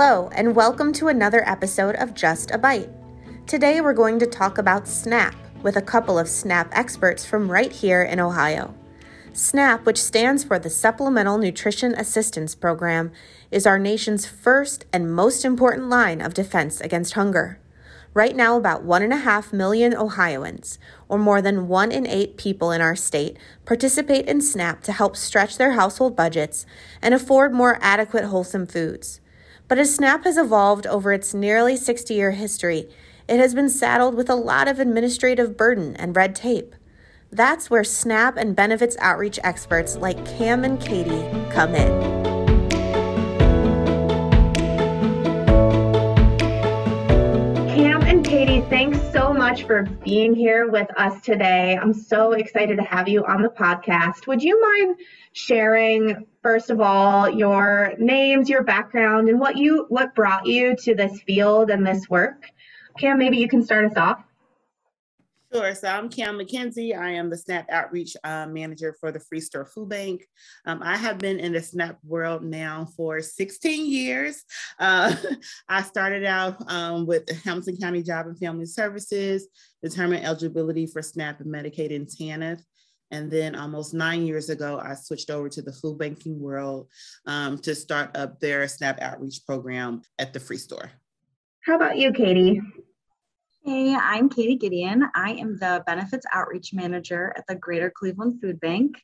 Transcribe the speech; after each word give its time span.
Hello, 0.00 0.28
and 0.30 0.54
welcome 0.54 0.92
to 0.92 1.08
another 1.08 1.42
episode 1.44 1.96
of 1.96 2.14
Just 2.14 2.52
a 2.52 2.56
Bite. 2.56 2.88
Today 3.48 3.80
we're 3.80 3.92
going 3.92 4.20
to 4.20 4.28
talk 4.28 4.56
about 4.56 4.86
SNAP 4.86 5.34
with 5.64 5.74
a 5.74 5.82
couple 5.82 6.20
of 6.20 6.28
SNAP 6.28 6.68
experts 6.70 7.26
from 7.26 7.50
right 7.50 7.72
here 7.72 8.04
in 8.04 8.20
Ohio. 8.20 8.76
SNAP, 9.32 9.84
which 9.84 10.00
stands 10.00 10.44
for 10.44 10.56
the 10.56 10.70
Supplemental 10.70 11.36
Nutrition 11.36 11.94
Assistance 11.94 12.54
Program, 12.54 13.10
is 13.50 13.66
our 13.66 13.76
nation's 13.76 14.24
first 14.24 14.84
and 14.92 15.12
most 15.12 15.44
important 15.44 15.88
line 15.88 16.20
of 16.20 16.32
defense 16.32 16.80
against 16.80 17.14
hunger. 17.14 17.58
Right 18.14 18.36
now, 18.36 18.56
about 18.56 18.86
1.5 18.86 19.52
million 19.52 19.96
Ohioans, 19.96 20.78
or 21.08 21.18
more 21.18 21.42
than 21.42 21.66
1 21.66 21.90
in 21.90 22.06
8 22.06 22.36
people 22.36 22.70
in 22.70 22.80
our 22.80 22.94
state, 22.94 23.36
participate 23.64 24.28
in 24.28 24.42
SNAP 24.42 24.80
to 24.82 24.92
help 24.92 25.16
stretch 25.16 25.58
their 25.58 25.72
household 25.72 26.14
budgets 26.14 26.66
and 27.02 27.14
afford 27.14 27.52
more 27.52 27.80
adequate, 27.82 28.26
wholesome 28.26 28.68
foods. 28.68 29.20
But 29.68 29.78
as 29.78 29.94
SNAP 29.94 30.24
has 30.24 30.38
evolved 30.38 30.86
over 30.86 31.12
its 31.12 31.34
nearly 31.34 31.76
60 31.76 32.14
year 32.14 32.32
history, 32.32 32.88
it 33.28 33.38
has 33.38 33.54
been 33.54 33.68
saddled 33.68 34.14
with 34.14 34.30
a 34.30 34.34
lot 34.34 34.66
of 34.66 34.80
administrative 34.80 35.56
burden 35.56 35.94
and 35.96 36.16
red 36.16 36.34
tape. 36.34 36.74
That's 37.30 37.68
where 37.68 37.84
SNAP 37.84 38.38
and 38.38 38.56
benefits 38.56 38.96
outreach 38.98 39.38
experts 39.44 39.96
like 39.96 40.24
Cam 40.24 40.64
and 40.64 40.80
Katie 40.80 41.28
come 41.50 41.74
in. 41.74 42.37
Much 49.58 49.66
for 49.66 49.82
being 50.04 50.34
here 50.34 50.70
with 50.70 50.88
us 50.96 51.20
today. 51.22 51.76
I'm 51.80 51.92
so 51.92 52.32
excited 52.32 52.76
to 52.76 52.82
have 52.82 53.08
you 53.08 53.24
on 53.24 53.42
the 53.42 53.48
podcast. 53.48 54.26
Would 54.26 54.42
you 54.42 54.60
mind 54.60 54.96
sharing 55.32 56.26
first 56.42 56.70
of 56.70 56.80
all 56.80 57.28
your 57.28 57.94
names, 57.98 58.48
your 58.48 58.62
background, 58.62 59.28
and 59.28 59.40
what 59.40 59.56
you 59.56 59.86
what 59.88 60.14
brought 60.14 60.46
you 60.46 60.76
to 60.76 60.94
this 60.94 61.20
field 61.22 61.70
and 61.70 61.86
this 61.86 62.08
work? 62.08 62.44
Cam, 62.98 63.18
maybe 63.18 63.38
you 63.38 63.48
can 63.48 63.62
start 63.62 63.84
us 63.84 63.96
off. 63.96 64.22
Sure. 65.52 65.74
So 65.74 65.88
I'm 65.88 66.10
Cam 66.10 66.36
McKenzie. 66.38 66.98
I 66.98 67.12
am 67.12 67.30
the 67.30 67.36
SNAP 67.38 67.70
Outreach 67.70 68.14
uh, 68.22 68.46
Manager 68.46 68.94
for 69.00 69.10
the 69.10 69.20
Free 69.20 69.40
Store 69.40 69.64
Food 69.64 69.88
Bank. 69.88 70.26
Um, 70.66 70.82
I 70.82 70.94
have 70.98 71.16
been 71.18 71.40
in 71.40 71.52
the 71.52 71.62
SNAP 71.62 71.96
world 72.04 72.44
now 72.44 72.88
for 72.96 73.22
16 73.22 73.90
years. 73.90 74.44
Uh, 74.78 75.16
I 75.68 75.82
started 75.82 76.26
out 76.26 76.70
um, 76.70 77.06
with 77.06 77.30
Hamilton 77.44 77.78
County 77.78 78.02
Job 78.02 78.26
and 78.26 78.38
Family 78.38 78.66
Services, 78.66 79.48
determined 79.82 80.22
eligibility 80.22 80.86
for 80.86 81.00
SNAP 81.00 81.40
and 81.40 81.52
Medicaid 81.54 81.92
in 81.92 82.04
TANF. 82.04 82.60
And 83.10 83.30
then 83.30 83.54
almost 83.54 83.94
nine 83.94 84.26
years 84.26 84.50
ago, 84.50 84.78
I 84.78 84.92
switched 84.94 85.30
over 85.30 85.48
to 85.48 85.62
the 85.62 85.72
food 85.72 85.96
banking 85.96 86.38
world 86.38 86.88
um, 87.24 87.56
to 87.60 87.74
start 87.74 88.14
up 88.14 88.38
their 88.38 88.68
SNAP 88.68 89.00
outreach 89.00 89.40
program 89.46 90.02
at 90.18 90.34
the 90.34 90.40
Free 90.40 90.58
Store. 90.58 90.90
How 91.64 91.76
about 91.76 91.96
you, 91.96 92.12
Katie? 92.12 92.60
Hey, 93.68 93.94
I'm 93.94 94.30
Katie 94.30 94.56
Gideon. 94.56 95.10
I 95.14 95.32
am 95.32 95.58
the 95.58 95.82
Benefits 95.84 96.24
Outreach 96.32 96.72
Manager 96.72 97.34
at 97.36 97.46
the 97.46 97.54
Greater 97.54 97.90
Cleveland 97.90 98.40
Food 98.40 98.58
Bank. 98.60 98.96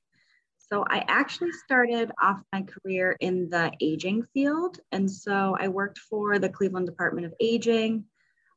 So, 0.57 0.87
I 0.89 1.05
actually 1.07 1.53
started 1.53 2.11
off 2.19 2.41
my 2.51 2.63
career 2.63 3.15
in 3.21 3.51
the 3.51 3.73
aging 3.83 4.23
field. 4.33 4.81
And 4.91 5.11
so, 5.11 5.55
I 5.61 5.69
worked 5.69 5.99
for 5.99 6.39
the 6.39 6.49
Cleveland 6.49 6.87
Department 6.87 7.27
of 7.27 7.35
Aging, 7.41 8.07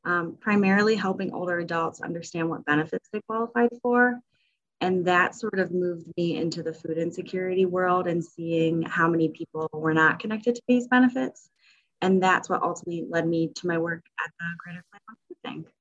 um, 0.06 0.38
primarily 0.40 0.96
helping 0.96 1.34
older 1.34 1.60
adults 1.60 2.00
understand 2.00 2.50
what 2.50 2.64
benefits 2.64 3.10
they 3.12 3.20
qualified 3.28 3.72
for. 3.82 4.18
And 4.80 5.04
that 5.08 5.36
sort 5.36 5.60
of 5.60 5.74
moved 5.74 6.08
me 6.16 6.38
into 6.38 6.64
the 6.64 6.74
food 6.74 6.98
insecurity 6.98 7.66
world 7.66 8.08
and 8.08 8.24
seeing 8.24 8.82
how 8.82 9.10
many 9.10 9.28
people 9.28 9.70
were 9.74 9.94
not 9.94 10.20
connected 10.20 10.56
to 10.56 10.62
these 10.70 10.88
benefits. 10.88 11.50
And 12.00 12.24
that's 12.24 12.48
what 12.48 12.64
ultimately 12.64 13.06
led 13.10 13.28
me 13.28 13.50
to 13.56 13.68
my 13.68 13.78
work 13.78 14.06
at 14.26 14.32
the 14.40 14.46
Greater 14.58 14.86
Cleveland 14.90 15.18
Food 15.28 15.38
Bank. 15.44 15.77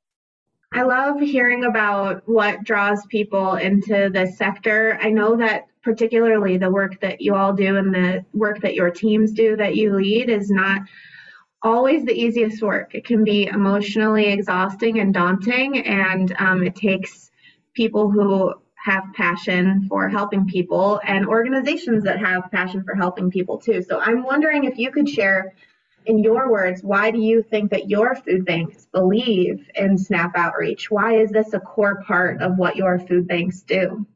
I 0.77 0.83
love 0.83 1.19
hearing 1.21 1.65
about 1.65 2.23
what 2.29 2.63
draws 2.63 3.07
people 3.07 3.55
into 3.55 4.11
this 4.13 4.37
sector. 4.37 4.99
I 5.01 5.09
know 5.09 5.35
that 5.37 5.69
particularly 5.83 6.59
the 6.59 6.71
work 6.71 7.01
that 7.01 7.23
you 7.23 7.35
all 7.35 7.55
do 7.55 7.79
and 7.79 7.95
the 7.95 8.27
work 8.35 8.61
that 8.61 8.75
your 8.75 8.91
teams 8.91 9.33
do 9.33 9.57
that 9.57 9.75
you 9.75 9.95
lead 9.95 10.29
is 10.29 10.51
not 10.51 10.83
always 11.63 12.05
the 12.05 12.13
easiest 12.13 12.63
work. 12.63 12.95
It 12.95 13.07
can 13.07 13.25
be 13.25 13.47
emotionally 13.47 14.27
exhausting 14.27 15.01
and 15.01 15.15
daunting, 15.15 15.79
and 15.87 16.37
um, 16.39 16.63
it 16.63 16.77
takes 16.77 17.31
people 17.73 18.11
who 18.11 18.53
have 18.75 19.05
passion 19.15 19.87
for 19.89 20.11
helping 20.11 20.47
people 20.47 21.01
and 21.05 21.27
organizations 21.27 22.05
that 22.05 22.19
have 22.19 22.51
passion 22.53 22.85
for 22.85 22.95
helping 22.95 23.31
people 23.31 23.57
too. 23.57 23.81
So 23.81 23.99
I'm 23.99 24.25
wondering 24.25 24.65
if 24.65 24.77
you 24.77 24.91
could 24.91 25.09
share 25.09 25.55
in 26.07 26.23
your 26.23 26.51
words, 26.51 26.83
why 26.83 27.11
do 27.11 27.19
you 27.19 27.43
think 27.43 27.71
that 27.71 27.91
your 27.91 28.15
food 28.15 28.45
banks 28.45 28.87
believe 28.93 29.69
in 29.75 29.99
SNAP 29.99 30.33
outreach? 30.37 30.91
Why 30.91 31.17
is 31.17 31.31
this 31.31 31.53
a 31.53 31.61
core 31.61 32.03
part 32.07 32.41
of 32.41 32.57
what 32.57 32.77
your 32.77 32.99
food 32.99 33.27
banks 33.27 33.63
do? 33.63 34.07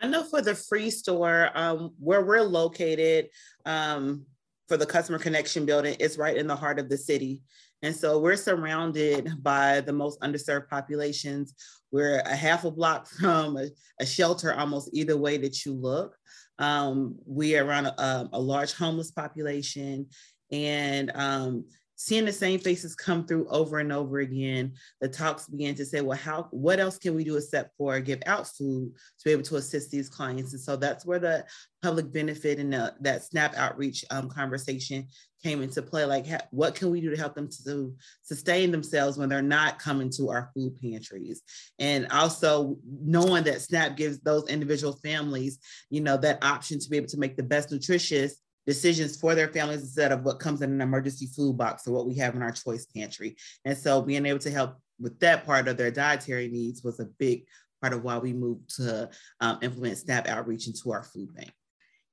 I 0.00 0.08
know 0.08 0.24
for 0.24 0.42
the 0.42 0.54
free 0.54 0.90
store, 0.90 1.50
um, 1.54 1.92
where 2.00 2.24
we're 2.24 2.42
located, 2.42 3.28
um, 3.64 4.26
for 4.66 4.76
the 4.76 4.86
customer 4.86 5.18
connection 5.18 5.64
building, 5.64 5.96
it's 6.00 6.18
right 6.18 6.36
in 6.36 6.46
the 6.46 6.56
heart 6.56 6.78
of 6.78 6.88
the 6.88 6.96
city. 6.96 7.42
And 7.82 7.94
so 7.94 8.18
we're 8.18 8.36
surrounded 8.36 9.42
by 9.42 9.80
the 9.80 9.92
most 9.92 10.20
underserved 10.20 10.68
populations. 10.68 11.54
We're 11.90 12.20
a 12.20 12.34
half 12.34 12.64
a 12.64 12.70
block 12.70 13.08
from 13.20 13.56
a, 13.56 13.68
a 14.00 14.06
shelter 14.06 14.54
almost 14.54 14.90
either 14.92 15.16
way 15.16 15.36
that 15.38 15.64
you 15.64 15.74
look. 15.74 16.16
Um, 16.58 17.16
we 17.26 17.56
are 17.56 17.64
around 17.64 17.86
a, 17.86 18.28
a, 18.32 18.40
large 18.40 18.74
homeless 18.74 19.10
population 19.10 20.06
and 20.52 21.10
um, 21.14 21.64
seeing 21.96 22.24
the 22.24 22.32
same 22.32 22.58
faces 22.58 22.94
come 22.94 23.24
through 23.26 23.46
over 23.48 23.78
and 23.78 23.92
over 23.92 24.18
again, 24.18 24.72
the 25.00 25.08
talks 25.08 25.46
began 25.46 25.74
to 25.76 25.84
say, 25.84 26.00
well, 26.00 26.18
how 26.18 26.48
what 26.50 26.80
else 26.80 26.98
can 26.98 27.14
we 27.14 27.24
do 27.24 27.36
except 27.36 27.76
for 27.76 27.98
give 28.00 28.20
out 28.26 28.48
food 28.48 28.92
to 29.18 29.24
be 29.24 29.30
able 29.30 29.42
to 29.44 29.56
assist 29.56 29.90
these 29.90 30.08
clients? 30.08 30.52
And 30.52 30.60
so 30.60 30.76
that's 30.76 31.06
where 31.06 31.20
the 31.20 31.44
public 31.80 32.12
benefit 32.12 32.58
and 32.58 32.72
the, 32.72 32.94
that 33.00 33.22
SNAP 33.24 33.54
outreach 33.56 34.04
um, 34.10 34.28
conversation 34.28 35.06
came 35.44 35.62
into 35.62 35.80
play. 35.80 36.04
Like, 36.04 36.26
ha- 36.26 36.46
what 36.50 36.74
can 36.74 36.90
we 36.90 37.00
do 37.00 37.10
to 37.10 37.16
help 37.16 37.34
them 37.34 37.48
to 37.64 37.94
sustain 38.22 38.72
themselves 38.72 39.16
when 39.16 39.28
they're 39.28 39.40
not 39.40 39.78
coming 39.78 40.10
to 40.16 40.30
our 40.30 40.50
food 40.54 40.76
pantries? 40.82 41.42
And 41.78 42.08
also 42.10 42.78
knowing 42.84 43.44
that 43.44 43.62
SNAP 43.62 43.96
gives 43.96 44.18
those 44.20 44.48
individual 44.48 44.98
families, 45.04 45.58
you 45.88 46.00
know, 46.00 46.16
that 46.16 46.44
option 46.44 46.78
to 46.80 46.90
be 46.90 46.96
able 46.96 47.08
to 47.08 47.18
make 47.18 47.36
the 47.36 47.42
best 47.42 47.70
nutritious 47.70 48.36
decisions 48.66 49.16
for 49.16 49.34
their 49.34 49.48
families 49.48 49.82
instead 49.82 50.12
of 50.12 50.24
what 50.24 50.38
comes 50.38 50.62
in 50.62 50.70
an 50.72 50.80
emergency 50.80 51.26
food 51.26 51.56
box 51.56 51.86
or 51.86 51.92
what 51.92 52.06
we 52.06 52.14
have 52.16 52.34
in 52.34 52.42
our 52.42 52.52
choice 52.52 52.86
pantry. 52.86 53.36
And 53.64 53.76
so 53.76 54.02
being 54.02 54.26
able 54.26 54.38
to 54.40 54.50
help 54.50 54.76
with 55.00 55.18
that 55.20 55.44
part 55.44 55.68
of 55.68 55.76
their 55.76 55.90
dietary 55.90 56.48
needs 56.48 56.82
was 56.82 57.00
a 57.00 57.06
big 57.18 57.44
part 57.80 57.92
of 57.92 58.04
why 58.04 58.18
we 58.18 58.32
moved 58.32 58.76
to 58.76 59.10
um, 59.40 59.58
implement 59.62 59.98
SNAP 59.98 60.28
outreach 60.28 60.68
into 60.68 60.92
our 60.92 61.02
food 61.02 61.34
bank. 61.34 61.52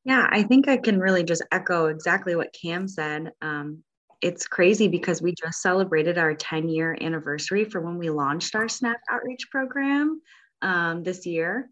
Yeah, 0.06 0.28
I 0.30 0.44
think 0.44 0.68
I 0.68 0.78
can 0.78 1.00
really 1.00 1.24
just 1.24 1.44
echo 1.52 1.88
exactly 1.88 2.36
what 2.36 2.54
Cam 2.60 2.88
said. 2.88 3.32
Um, 3.42 3.84
it's 4.22 4.48
crazy 4.48 4.88
because 4.88 5.22
we 5.22 5.34
just 5.34 5.62
celebrated 5.62 6.18
our 6.18 6.34
10 6.34 6.68
year 6.68 6.98
anniversary 7.00 7.64
for 7.64 7.80
when 7.80 7.98
we 7.98 8.10
launched 8.10 8.56
our 8.56 8.68
SNAP 8.68 9.00
outreach 9.10 9.50
program 9.52 10.22
um, 10.62 11.04
this 11.04 11.26
year. 11.26 11.70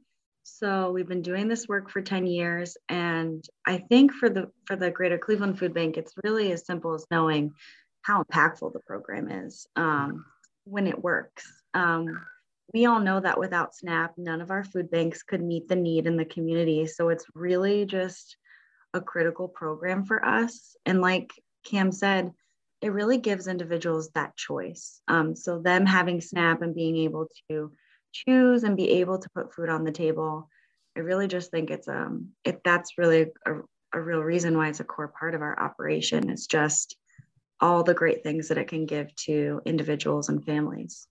So 0.50 0.92
we've 0.92 1.08
been 1.08 1.22
doing 1.22 1.50
this 1.50 1.68
work 1.68 1.90
for 1.90 2.02
10 2.02 2.26
years. 2.26 2.78
And 2.88 3.44
I 3.66 3.80
think 3.80 4.14
for 4.14 4.30
the 4.30 4.50
for 4.66 4.78
the 4.78 4.90
Greater 4.90 5.18
Cleveland 5.18 5.60
Food 5.60 5.74
Bank, 5.74 5.98
it's 5.98 6.14
really 6.24 6.54
as 6.54 6.66
simple 6.66 6.94
as 6.94 7.06
knowing 7.12 7.52
how 8.02 8.24
impactful 8.24 8.72
the 8.72 8.80
program 8.80 9.30
is 9.30 9.68
um, 9.76 10.26
when 10.64 10.88
it 10.88 11.04
works. 11.04 11.46
Um, 11.74 12.26
we 12.74 12.86
all 12.86 13.02
know 13.02 13.20
that 13.20 13.38
without 13.38 13.76
SNAP, 13.76 14.14
none 14.18 14.42
of 14.42 14.50
our 14.50 14.64
food 14.64 14.90
banks 14.90 15.22
could 15.22 15.44
meet 15.44 15.68
the 15.68 15.76
need 15.76 16.08
in 16.08 16.16
the 16.16 16.26
community. 16.26 16.88
So 16.88 17.10
it's 17.10 17.26
really 17.36 17.86
just 17.86 18.38
a 18.94 19.02
critical 19.02 19.50
program 19.50 20.06
for 20.06 20.24
us. 20.26 20.76
And 20.86 21.02
like 21.02 21.32
Cam 21.66 21.92
said, 21.92 22.32
it 22.82 22.94
really 22.94 23.18
gives 23.18 23.48
individuals 23.48 24.10
that 24.12 24.38
choice. 24.38 25.02
Um, 25.10 25.36
so 25.36 25.60
them 25.60 25.86
having 25.86 26.22
SNAP 26.22 26.62
and 26.62 26.74
being 26.74 26.96
able 26.98 27.28
to 27.50 27.72
choose 28.26 28.64
and 28.64 28.76
be 28.76 28.90
able 28.92 29.20
to 29.20 29.30
put 29.36 29.54
food 29.54 29.70
on 29.70 29.84
the 29.84 29.92
table. 29.92 30.50
I 30.96 31.02
really 31.02 31.28
just 31.28 31.52
think 31.52 31.70
it's 31.70 31.88
um 31.88 32.30
it 32.44 32.62
that's 32.64 32.98
really 32.98 33.28
a, 33.46 33.54
a 33.94 34.02
real 34.02 34.22
reason 34.22 34.58
why 34.58 34.70
it's 34.70 34.80
a 34.80 34.84
core 34.84 35.14
part 35.20 35.36
of 35.36 35.42
our 35.42 35.60
operation. 35.60 36.30
It's 36.30 36.48
just 36.48 36.98
all 37.60 37.84
the 37.84 37.94
great 37.94 38.24
things 38.24 38.48
that 38.48 38.58
it 38.58 38.68
can 38.68 38.86
give 38.86 39.16
to 39.16 39.62
individuals 39.66 40.30
and 40.30 40.44
families. 40.46 41.08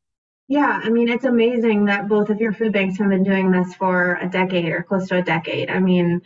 Yeah, 0.49 0.81
I 0.83 0.91
mean, 0.91 1.09
it's 1.09 1.25
amazing 1.25 1.87
that 1.87 2.09
both 2.09 2.31
of 2.31 2.41
your 2.41 2.53
food 2.53 2.73
banks 2.73 2.99
have 2.99 3.09
been 3.09 3.25
doing 3.25 3.51
this 3.51 3.75
for 3.75 4.17
a 4.23 4.29
decade 4.29 4.71
or 4.71 4.85
close 4.85 5.09
to 5.09 5.19
a 5.19 5.23
decade. 5.23 5.71
I 5.71 5.81
mean, 5.81 6.23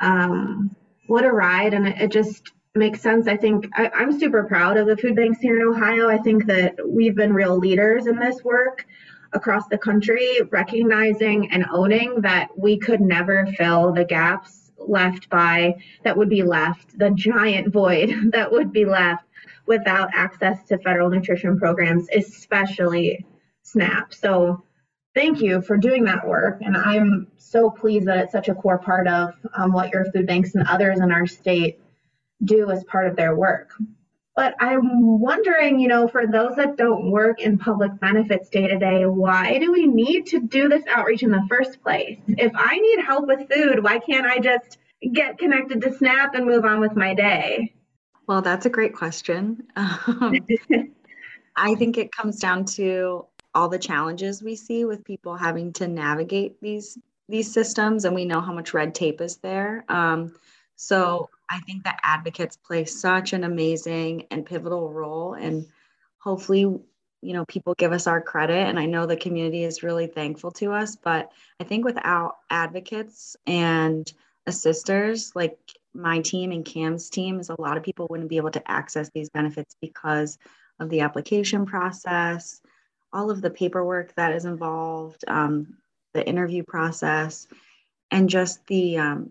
um, 0.00 0.76
what 1.06 1.24
a 1.24 1.32
ride. 1.32 1.72
And 1.72 1.88
it, 1.88 1.98
it 1.98 2.12
just 2.12 2.52
makes 2.74 3.00
sense. 3.00 3.26
I 3.26 3.38
think 3.38 3.66
I, 3.74 3.90
I'm 3.94 4.18
super 4.18 4.44
proud 4.44 4.76
of 4.76 4.86
the 4.86 4.98
food 4.98 5.16
banks 5.16 5.40
here 5.40 5.56
in 5.56 5.66
Ohio. 5.66 6.10
I 6.10 6.18
think 6.18 6.44
that 6.46 6.76
we've 6.86 7.16
been 7.16 7.32
real 7.32 7.56
leaders 7.56 8.06
in 8.06 8.18
this 8.18 8.44
work 8.44 8.84
across 9.32 9.66
the 9.68 9.78
country, 9.78 10.40
recognizing 10.50 11.50
and 11.50 11.66
owning 11.70 12.20
that 12.22 12.56
we 12.58 12.78
could 12.78 13.00
never 13.00 13.46
fill 13.46 13.92
the 13.92 14.04
gaps 14.04 14.70
left 14.78 15.28
by 15.28 15.76
that 16.04 16.16
would 16.16 16.28
be 16.28 16.42
left, 16.42 16.98
the 16.98 17.10
giant 17.10 17.72
void 17.72 18.14
that 18.32 18.50
would 18.50 18.72
be 18.72 18.84
left 18.84 19.24
without 19.66 20.08
access 20.14 20.64
to 20.64 20.78
federal 20.78 21.10
nutrition 21.10 21.58
programs, 21.58 22.08
especially 22.14 23.26
SNAP. 23.62 24.14
So 24.14 24.64
thank 25.14 25.40
you 25.40 25.60
for 25.60 25.76
doing 25.76 26.04
that 26.04 26.26
work. 26.26 26.60
And 26.62 26.76
I'm 26.76 27.28
so 27.36 27.70
pleased 27.70 28.06
that 28.06 28.18
it's 28.18 28.32
such 28.32 28.48
a 28.48 28.54
core 28.54 28.78
part 28.78 29.06
of 29.06 29.34
um, 29.54 29.72
what 29.72 29.92
your 29.92 30.06
food 30.06 30.26
banks 30.26 30.54
and 30.54 30.66
others 30.66 31.00
in 31.00 31.12
our 31.12 31.26
state 31.26 31.80
do 32.42 32.70
as 32.70 32.84
part 32.84 33.08
of 33.08 33.16
their 33.16 33.36
work. 33.36 33.72
But 34.38 34.54
I'm 34.60 35.18
wondering, 35.18 35.80
you 35.80 35.88
know, 35.88 36.06
for 36.06 36.24
those 36.24 36.54
that 36.54 36.76
don't 36.76 37.10
work 37.10 37.40
in 37.40 37.58
public 37.58 37.98
benefits 37.98 38.48
day 38.48 38.68
to 38.68 38.78
day, 38.78 39.04
why 39.04 39.58
do 39.58 39.72
we 39.72 39.88
need 39.88 40.26
to 40.28 40.38
do 40.38 40.68
this 40.68 40.84
outreach 40.86 41.24
in 41.24 41.32
the 41.32 41.44
first 41.48 41.82
place? 41.82 42.20
If 42.28 42.52
I 42.54 42.78
need 42.78 43.04
help 43.04 43.26
with 43.26 43.50
food, 43.52 43.82
why 43.82 43.98
can't 43.98 44.28
I 44.28 44.38
just 44.38 44.78
get 45.12 45.38
connected 45.38 45.80
to 45.80 45.92
SNAP 45.92 46.36
and 46.36 46.46
move 46.46 46.64
on 46.64 46.78
with 46.78 46.94
my 46.94 47.14
day? 47.14 47.74
Well, 48.28 48.40
that's 48.40 48.64
a 48.64 48.70
great 48.70 48.94
question. 48.94 49.64
Um, 49.76 50.36
I 51.56 51.74
think 51.74 51.98
it 51.98 52.12
comes 52.12 52.38
down 52.38 52.64
to 52.76 53.26
all 53.56 53.68
the 53.68 53.80
challenges 53.80 54.40
we 54.40 54.54
see 54.54 54.84
with 54.84 55.02
people 55.02 55.34
having 55.34 55.72
to 55.72 55.88
navigate 55.88 56.60
these 56.60 56.96
these 57.28 57.52
systems, 57.52 58.04
and 58.04 58.14
we 58.14 58.24
know 58.24 58.40
how 58.40 58.52
much 58.52 58.72
red 58.72 58.94
tape 58.94 59.20
is 59.20 59.38
there. 59.38 59.84
Um, 59.88 60.36
so 60.76 61.28
I 61.50 61.60
think 61.60 61.84
that 61.84 62.00
advocates 62.02 62.56
play 62.56 62.84
such 62.84 63.32
an 63.32 63.44
amazing 63.44 64.26
and 64.30 64.44
pivotal 64.44 64.92
role, 64.92 65.34
and 65.34 65.66
hopefully, 66.18 66.60
you 66.60 67.32
know, 67.32 67.44
people 67.46 67.74
give 67.78 67.92
us 67.92 68.06
our 68.06 68.20
credit. 68.20 68.68
And 68.68 68.78
I 68.78 68.86
know 68.86 69.06
the 69.06 69.16
community 69.16 69.64
is 69.64 69.82
really 69.82 70.06
thankful 70.06 70.50
to 70.52 70.72
us. 70.72 70.96
But 70.96 71.32
I 71.60 71.64
think 71.64 71.84
without 71.84 72.36
advocates 72.50 73.36
and 73.46 74.10
assisters 74.46 75.32
like 75.34 75.58
my 75.94 76.20
team 76.20 76.52
and 76.52 76.64
Cam's 76.64 77.10
team, 77.10 77.40
is 77.40 77.48
a 77.48 77.60
lot 77.60 77.76
of 77.76 77.82
people 77.82 78.06
wouldn't 78.08 78.28
be 78.28 78.36
able 78.36 78.50
to 78.52 78.70
access 78.70 79.10
these 79.10 79.30
benefits 79.30 79.74
because 79.80 80.38
of 80.80 80.90
the 80.90 81.00
application 81.00 81.66
process, 81.66 82.60
all 83.12 83.30
of 83.30 83.40
the 83.40 83.50
paperwork 83.50 84.14
that 84.14 84.32
is 84.32 84.44
involved, 84.44 85.24
um, 85.26 85.78
the 86.14 86.26
interview 86.26 86.62
process, 86.62 87.48
and 88.10 88.28
just 88.28 88.66
the 88.66 88.98
um, 88.98 89.30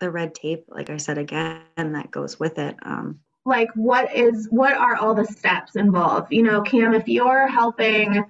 the 0.00 0.10
red 0.10 0.34
tape, 0.34 0.64
like 0.68 0.90
I 0.90 0.96
said 0.96 1.18
again, 1.18 1.62
that 1.76 2.10
goes 2.10 2.40
with 2.40 2.58
it. 2.58 2.76
Um, 2.82 3.20
like 3.44 3.70
what 3.74 4.14
is 4.14 4.48
what 4.50 4.74
are 4.74 4.96
all 4.96 5.14
the 5.14 5.24
steps 5.24 5.76
involved? 5.76 6.32
You 6.32 6.42
know, 6.42 6.62
Cam, 6.62 6.94
if 6.94 7.08
you're 7.08 7.46
helping 7.46 8.24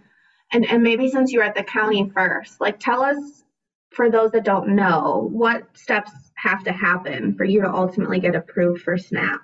and, 0.53 0.67
and 0.67 0.83
maybe 0.83 1.09
since 1.09 1.33
you're 1.33 1.43
at 1.43 1.55
the 1.55 1.63
county 1.63 2.11
first, 2.15 2.61
like 2.61 2.79
tell 2.79 3.03
us 3.03 3.45
for 3.91 4.11
those 4.11 4.31
that 4.33 4.45
don't 4.45 4.75
know, 4.75 5.29
what 5.33 5.65
steps 5.77 6.11
have 6.37 6.63
to 6.65 6.73
happen 6.73 7.35
for 7.35 7.45
you 7.45 7.61
to 7.63 7.73
ultimately 7.73 8.21
get 8.21 8.35
approved 8.35 8.83
for 8.83 8.97
SNAP? 8.97 9.41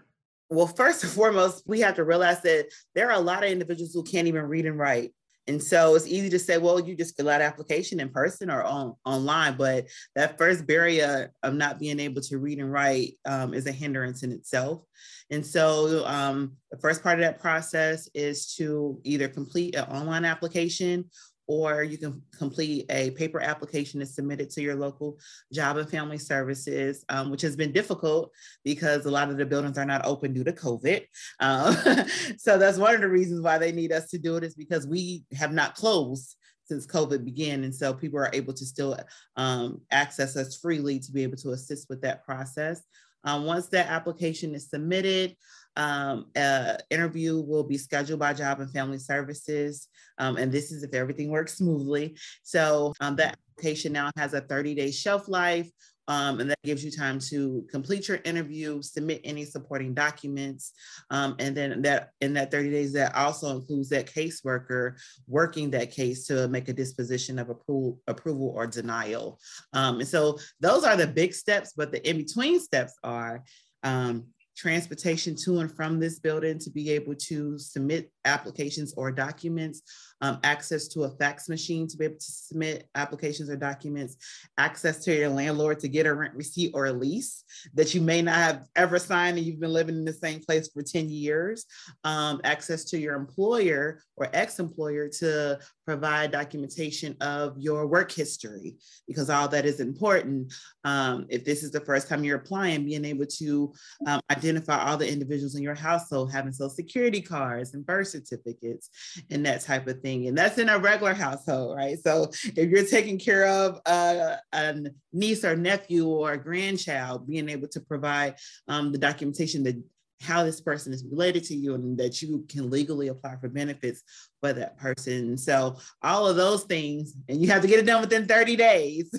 Well, 0.48 0.68
first 0.68 1.02
and 1.02 1.12
foremost, 1.12 1.64
we 1.66 1.80
have 1.80 1.96
to 1.96 2.04
realize 2.04 2.40
that 2.42 2.68
there 2.94 3.10
are 3.10 3.18
a 3.18 3.20
lot 3.20 3.42
of 3.42 3.50
individuals 3.50 3.92
who 3.92 4.04
can't 4.04 4.28
even 4.28 4.44
read 4.44 4.66
and 4.66 4.78
write. 4.78 5.12
And 5.48 5.62
so 5.62 5.94
it's 5.94 6.06
easy 6.06 6.28
to 6.30 6.38
say, 6.38 6.58
well, 6.58 6.80
you 6.80 6.96
just 6.96 7.16
fill 7.16 7.28
out 7.28 7.40
application 7.40 8.00
in 8.00 8.08
person 8.08 8.50
or 8.50 8.62
on 8.64 8.94
online, 9.04 9.56
but 9.56 9.86
that 10.14 10.38
first 10.38 10.66
barrier 10.66 11.32
of 11.42 11.54
not 11.54 11.78
being 11.78 12.00
able 12.00 12.20
to 12.22 12.38
read 12.38 12.58
and 12.58 12.72
write 12.72 13.14
um, 13.24 13.54
is 13.54 13.66
a 13.66 13.72
hindrance 13.72 14.22
in 14.22 14.32
itself. 14.32 14.82
And 15.30 15.44
so 15.44 16.04
um, 16.06 16.56
the 16.70 16.78
first 16.78 17.02
part 17.02 17.18
of 17.18 17.24
that 17.24 17.40
process 17.40 18.08
is 18.14 18.54
to 18.54 19.00
either 19.04 19.28
complete 19.28 19.74
an 19.74 19.84
online 19.84 20.24
application 20.24 21.04
or 21.46 21.82
you 21.82 21.98
can 21.98 22.22
complete 22.36 22.86
a 22.90 23.10
paper 23.12 23.40
application 23.40 24.00
and 24.00 24.08
submit 24.08 24.40
it 24.40 24.50
to 24.50 24.62
your 24.62 24.74
local 24.74 25.18
job 25.52 25.76
and 25.76 25.88
family 25.88 26.18
services, 26.18 27.04
um, 27.08 27.30
which 27.30 27.42
has 27.42 27.56
been 27.56 27.72
difficult 27.72 28.32
because 28.64 29.06
a 29.06 29.10
lot 29.10 29.30
of 29.30 29.36
the 29.36 29.46
buildings 29.46 29.78
are 29.78 29.84
not 29.84 30.04
open 30.04 30.32
due 30.32 30.44
to 30.44 30.52
COVID. 30.52 31.04
Um, 31.40 31.76
so 32.38 32.58
that's 32.58 32.78
one 32.78 32.94
of 32.94 33.00
the 33.00 33.08
reasons 33.08 33.40
why 33.40 33.58
they 33.58 33.72
need 33.72 33.92
us 33.92 34.08
to 34.10 34.18
do 34.18 34.36
it 34.36 34.44
is 34.44 34.54
because 34.54 34.86
we 34.86 35.24
have 35.36 35.52
not 35.52 35.74
closed 35.74 36.36
since 36.64 36.86
COVID 36.86 37.24
began. 37.24 37.64
And 37.64 37.74
so 37.74 37.94
people 37.94 38.18
are 38.18 38.30
able 38.32 38.52
to 38.52 38.64
still 38.64 38.98
um, 39.36 39.80
access 39.90 40.36
us 40.36 40.56
freely 40.56 40.98
to 40.98 41.12
be 41.12 41.22
able 41.22 41.36
to 41.38 41.50
assist 41.50 41.88
with 41.88 42.02
that 42.02 42.24
process. 42.24 42.82
Um, 43.24 43.44
once 43.44 43.66
that 43.68 43.88
application 43.88 44.54
is 44.54 44.70
submitted, 44.70 45.36
um, 45.76 46.26
uh, 46.36 46.74
interview 46.90 47.40
will 47.40 47.64
be 47.64 47.78
scheduled 47.78 48.20
by 48.20 48.32
Job 48.32 48.60
and 48.60 48.70
Family 48.70 48.98
Services. 48.98 49.88
Um, 50.18 50.36
and 50.36 50.50
this 50.50 50.72
is 50.72 50.82
if 50.82 50.94
everything 50.94 51.30
works 51.30 51.58
smoothly. 51.58 52.16
So 52.42 52.92
um, 53.00 53.16
that 53.16 53.38
application 53.58 53.92
now 53.92 54.10
has 54.16 54.34
a 54.34 54.40
30 54.40 54.74
day 54.74 54.90
shelf 54.90 55.28
life. 55.28 55.70
Um, 56.08 56.38
and 56.38 56.50
that 56.50 56.62
gives 56.62 56.84
you 56.84 56.92
time 56.92 57.18
to 57.30 57.66
complete 57.68 58.06
your 58.06 58.20
interview, 58.24 58.80
submit 58.80 59.20
any 59.24 59.44
supporting 59.44 59.92
documents, 59.92 60.72
um, 61.10 61.34
and 61.40 61.56
then 61.56 61.82
that 61.82 62.10
in 62.20 62.32
that 62.34 62.52
30 62.52 62.70
days, 62.70 62.92
that 62.92 63.14
also 63.16 63.56
includes 63.56 63.88
that 63.88 64.06
caseworker 64.06 64.94
working 65.26 65.68
that 65.72 65.90
case 65.90 66.24
to 66.28 66.46
make 66.46 66.68
a 66.68 66.72
disposition 66.72 67.40
of 67.40 67.50
approval, 67.50 67.98
approval 68.06 68.52
or 68.54 68.68
denial. 68.68 69.40
Um, 69.72 69.98
and 69.98 70.08
so 70.08 70.38
those 70.60 70.84
are 70.84 70.96
the 70.96 71.08
big 71.08 71.34
steps, 71.34 71.72
but 71.76 71.90
the 71.90 72.08
in 72.08 72.18
between 72.18 72.60
steps 72.60 72.94
are 73.02 73.42
um, 73.82 74.26
transportation 74.56 75.34
to 75.34 75.58
and 75.60 75.70
from 75.70 76.00
this 76.00 76.18
building 76.18 76.58
to 76.58 76.70
be 76.70 76.90
able 76.90 77.14
to 77.14 77.58
submit 77.58 78.10
applications 78.26 78.92
or 78.96 79.10
documents, 79.10 79.82
um, 80.20 80.38
access 80.44 80.88
to 80.88 81.04
a 81.04 81.10
fax 81.10 81.48
machine 81.48 81.86
to 81.86 81.96
be 81.96 82.06
able 82.06 82.16
to 82.16 82.32
submit 82.32 82.88
applications 82.94 83.50
or 83.50 83.56
documents, 83.56 84.16
access 84.58 85.04
to 85.04 85.14
your 85.14 85.28
landlord 85.28 85.78
to 85.80 85.88
get 85.88 86.06
a 86.06 86.14
rent 86.14 86.34
receipt 86.34 86.72
or 86.74 86.86
a 86.86 86.92
lease 86.92 87.44
that 87.74 87.94
you 87.94 88.00
may 88.00 88.22
not 88.22 88.34
have 88.34 88.66
ever 88.76 88.98
signed 88.98 89.36
and 89.36 89.46
you've 89.46 89.60
been 89.60 89.72
living 89.72 89.96
in 89.96 90.04
the 90.04 90.12
same 90.12 90.40
place 90.40 90.68
for 90.68 90.82
10 90.82 91.08
years, 91.08 91.66
um, 92.04 92.40
access 92.44 92.84
to 92.84 92.98
your 92.98 93.14
employer 93.14 94.00
or 94.16 94.28
ex-employer 94.32 95.08
to 95.08 95.58
provide 95.84 96.32
documentation 96.32 97.14
of 97.20 97.58
your 97.58 97.86
work 97.86 98.10
history 98.10 98.76
because 99.06 99.30
all 99.30 99.48
that 99.48 99.66
is 99.66 99.80
important. 99.80 100.52
Um, 100.84 101.26
if 101.28 101.44
this 101.44 101.62
is 101.62 101.70
the 101.70 101.80
first 101.80 102.08
time 102.08 102.24
you're 102.24 102.38
applying, 102.38 102.84
being 102.84 103.04
able 103.04 103.26
to 103.26 103.72
um, 104.06 104.20
identify 104.30 104.84
all 104.84 104.96
the 104.96 105.10
individuals 105.10 105.54
in 105.54 105.62
your 105.62 105.74
household 105.74 106.32
having 106.32 106.52
social 106.52 106.70
security 106.70 107.20
cards 107.20 107.74
and 107.74 107.84
birth 107.84 108.14
certificates 108.16 108.90
and 109.30 109.44
that 109.46 109.62
type 109.62 109.86
of 109.86 110.00
thing. 110.00 110.28
And 110.28 110.36
that's 110.36 110.58
in 110.58 110.68
a 110.68 110.78
regular 110.78 111.14
household, 111.14 111.76
right? 111.76 111.98
So 111.98 112.30
if 112.44 112.70
you're 112.70 112.86
taking 112.86 113.18
care 113.18 113.46
of 113.46 113.80
uh, 113.86 114.36
a 114.52 114.74
niece 115.12 115.44
or 115.44 115.56
nephew 115.56 116.06
or 116.06 116.32
a 116.32 116.42
grandchild, 116.42 117.26
being 117.26 117.48
able 117.48 117.68
to 117.68 117.80
provide 117.80 118.36
um, 118.68 118.92
the 118.92 118.98
documentation 118.98 119.62
that 119.64 119.82
how 120.22 120.44
this 120.44 120.60
person 120.60 120.92
is 120.92 121.04
related 121.04 121.44
to 121.44 121.54
you 121.54 121.74
and 121.74 121.98
that 121.98 122.22
you 122.22 122.44
can 122.48 122.70
legally 122.70 123.08
apply 123.08 123.36
for 123.36 123.48
benefits 123.48 124.02
for 124.40 124.52
that 124.52 124.76
person. 124.78 125.36
So 125.36 125.76
all 126.02 126.26
of 126.26 126.36
those 126.36 126.64
things, 126.64 127.14
and 127.28 127.40
you 127.40 127.48
have 127.48 127.62
to 127.62 127.68
get 127.68 127.80
it 127.80 127.86
done 127.86 128.00
within 128.00 128.26
30 128.26 128.56
days, 128.56 129.10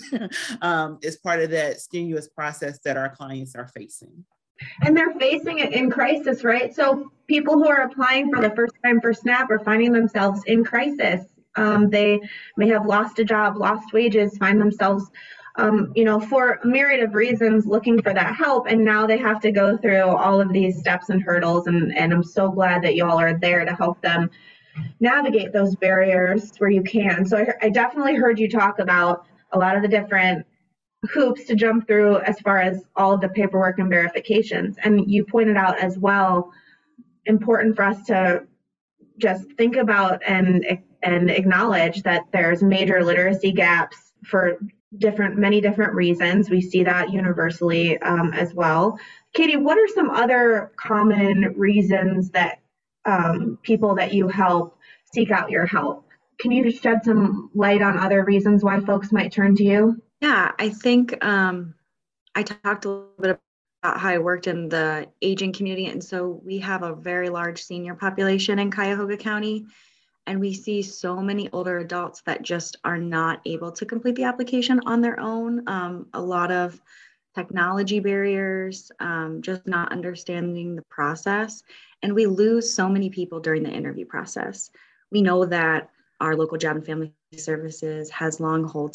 um, 0.62 0.98
is 1.01 1.18
part 1.18 1.42
of 1.42 1.51
that 1.51 1.80
strenuous 1.80 2.27
process 2.27 2.80
that 2.84 2.98
our 2.98 3.10
clients 3.10 3.56
are 3.56 3.68
facing. 3.68 4.25
And 4.82 4.96
they're 4.96 5.14
facing 5.14 5.60
it 5.60 5.74
in 5.74 5.90
crisis, 5.90 6.44
right? 6.44 6.74
So 6.74 7.12
people 7.28 7.56
who 7.56 7.68
are 7.68 7.82
applying 7.82 8.34
for 8.34 8.42
the 8.42 8.52
first 8.52 8.74
time 8.84 9.02
for 9.02 9.14
SNAP 9.14 9.50
are 9.52 9.60
finding 9.60 9.92
themselves 9.92 10.42
in 10.46 10.64
crisis. 10.64 11.26
Um, 11.56 11.90
they 11.90 12.20
may 12.56 12.68
have 12.70 12.86
lost 12.86 13.20
a 13.20 13.26
job, 13.26 13.58
lost 13.58 13.94
wages, 13.94 14.38
find 14.38 14.62
themselves, 14.62 15.10
um, 15.56 15.92
you 15.96 16.06
know, 16.06 16.20
for 16.20 16.60
a 16.64 16.68
myriad 16.68 17.04
of 17.04 17.16
reasons 17.16 17.66
looking 17.66 18.02
for 18.02 18.14
that 18.14 18.36
help. 18.36 18.68
And 18.68 18.86
now 18.86 19.08
they 19.08 19.18
have 19.18 19.42
to 19.42 19.52
go 19.52 19.76
through 19.78 20.04
all 20.04 20.40
of 20.40 20.54
these 20.54 20.80
steps 20.80 21.10
and 21.10 21.22
hurdles. 21.22 21.68
And, 21.68 21.96
and 21.98 22.14
I'm 22.14 22.24
so 22.24 22.52
glad 22.52 22.84
that 22.84 22.96
y'all 22.96 23.20
are 23.20 23.38
there 23.38 23.66
to 23.66 23.74
help 23.74 24.02
them 24.02 24.30
navigate 25.00 25.54
those 25.54 25.76
barriers 25.76 26.52
where 26.60 26.70
you 26.70 26.84
can. 26.84 27.26
So 27.26 27.38
I, 27.38 27.66
I 27.66 27.70
definitely 27.70 28.16
heard 28.16 28.40
you 28.40 28.50
talk 28.50 28.80
about 28.80 29.26
a 29.52 29.58
lot 29.58 29.76
of 29.76 29.82
the 29.82 29.88
different 29.88 30.46
hoops 31.06 31.46
to 31.46 31.56
jump 31.56 31.88
through 31.88 32.20
as 32.20 32.39
far 32.39 32.60
as 32.60 32.84
all 32.96 33.13
of 33.13 33.22
the 33.22 33.30
paperwork 33.30 33.80
and 33.80 33.89
verifications. 33.89 34.77
And 34.84 35.10
you 35.10 35.25
pointed 35.25 35.58
out 35.58 35.80
as 35.80 35.98
well, 35.98 36.51
important 37.25 37.75
for 37.75 37.84
us 37.84 38.04
to 38.08 38.44
just 39.18 39.51
think 39.54 39.75
about 39.75 40.22
and 40.27 40.66
and 41.04 41.30
acknowledge 41.30 42.04
that 42.04 42.24
there's 42.32 42.63
major 42.63 43.04
literacy 43.04 43.51
gaps 43.51 44.13
for 44.24 44.58
different 44.98 45.38
many 45.38 45.62
different 45.62 45.94
reasons. 45.94 46.50
We 46.50 46.62
see 46.62 46.84
that 46.84 47.12
universally 47.12 47.98
um, 48.00 48.34
as 48.34 48.54
well. 48.54 49.00
Katie, 49.34 49.58
what 49.58 49.77
are 49.77 49.88
some 49.94 50.10
other 50.10 50.72
common 50.75 51.54
reasons 51.56 52.32
that 52.32 52.60
um, 53.06 53.60
people 53.62 53.96
that 53.96 54.13
you 54.13 54.27
help 54.27 54.77
seek 55.13 55.32
out 55.32 55.51
your 55.51 55.66
help? 55.66 56.06
Can 56.39 56.51
you 56.51 56.70
shed 56.72 57.04
some 57.04 57.50
light 57.54 57.82
on 57.82 58.00
other 58.00 58.24
reasons 58.24 58.63
why 58.63 58.80
folks 58.80 59.12
might 59.12 59.32
turn 59.32 59.56
to 59.56 59.63
you? 59.63 60.01
Yeah, 60.22 60.52
I 60.58 60.70
think 60.70 61.24
um, 61.24 61.76
I 62.34 62.44
talked 62.44 62.86
a 62.86 62.90
little 62.90 63.12
bit 63.20 63.40
about 63.84 64.00
how 64.00 64.10
I 64.10 64.18
worked 64.18 64.48
in 64.48 64.70
the 64.70 65.08
aging 65.22 65.54
community. 65.54 65.88
And 65.88 66.04
so 66.04 66.42
we 66.44 66.58
have 66.60 66.84
a 66.84 66.96
very 66.96 67.30
large 67.30 67.62
senior 67.62 67.94
population 67.94 68.60
in 68.60 68.72
Cuyahoga 68.72 69.18
County. 69.18 69.66
And 70.26 70.40
we 70.40 70.54
see 70.54 70.82
so 70.82 71.22
many 71.22 71.50
older 71.52 71.78
adults 71.78 72.22
that 72.26 72.42
just 72.42 72.78
are 72.84 72.98
not 72.98 73.42
able 73.46 73.72
to 73.72 73.86
complete 73.86 74.16
the 74.16 74.26
application 74.26 74.82
on 74.86 75.02
their 75.02 75.20
own. 75.20 75.68
Um, 75.70 76.08
a 76.14 76.22
lot 76.22 76.52
of 76.52 76.82
technology 77.36 78.00
barriers, 78.00 78.92
um, 79.00 79.42
just 79.42 79.68
not 79.68 79.92
understanding 79.92 80.76
the 80.76 80.82
process. 80.90 81.62
And 82.02 82.14
we 82.14 82.26
lose 82.26 82.74
so 82.74 82.90
many 82.90 83.10
people 83.10 83.40
during 83.40 83.64
the 83.64 83.70
interview 83.70 84.06
process. 84.06 84.70
We 85.12 85.22
know 85.22 85.46
that 85.46 85.90
our 86.20 86.36
local 86.36 86.58
job 86.58 86.76
and 86.76 86.86
family 86.86 87.14
services 87.38 88.10
has 88.10 88.40
long 88.40 88.64
hold 88.64 88.94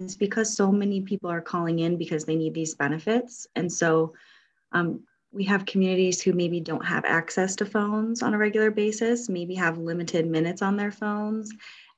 times 0.00 0.16
because 0.16 0.54
so 0.54 0.72
many 0.72 1.00
people 1.00 1.30
are 1.30 1.40
calling 1.40 1.80
in 1.80 1.96
because 1.96 2.24
they 2.24 2.36
need 2.36 2.54
these 2.54 2.74
benefits. 2.74 3.46
And 3.54 3.70
so 3.70 4.14
um, 4.72 5.00
we 5.32 5.44
have 5.44 5.66
communities 5.66 6.22
who 6.22 6.32
maybe 6.32 6.60
don't 6.60 6.84
have 6.84 7.04
access 7.04 7.54
to 7.56 7.66
phones 7.66 8.22
on 8.22 8.34
a 8.34 8.38
regular 8.38 8.70
basis, 8.70 9.28
maybe 9.28 9.54
have 9.54 9.78
limited 9.78 10.26
minutes 10.26 10.62
on 10.62 10.76
their 10.76 10.90
phones, 10.90 11.52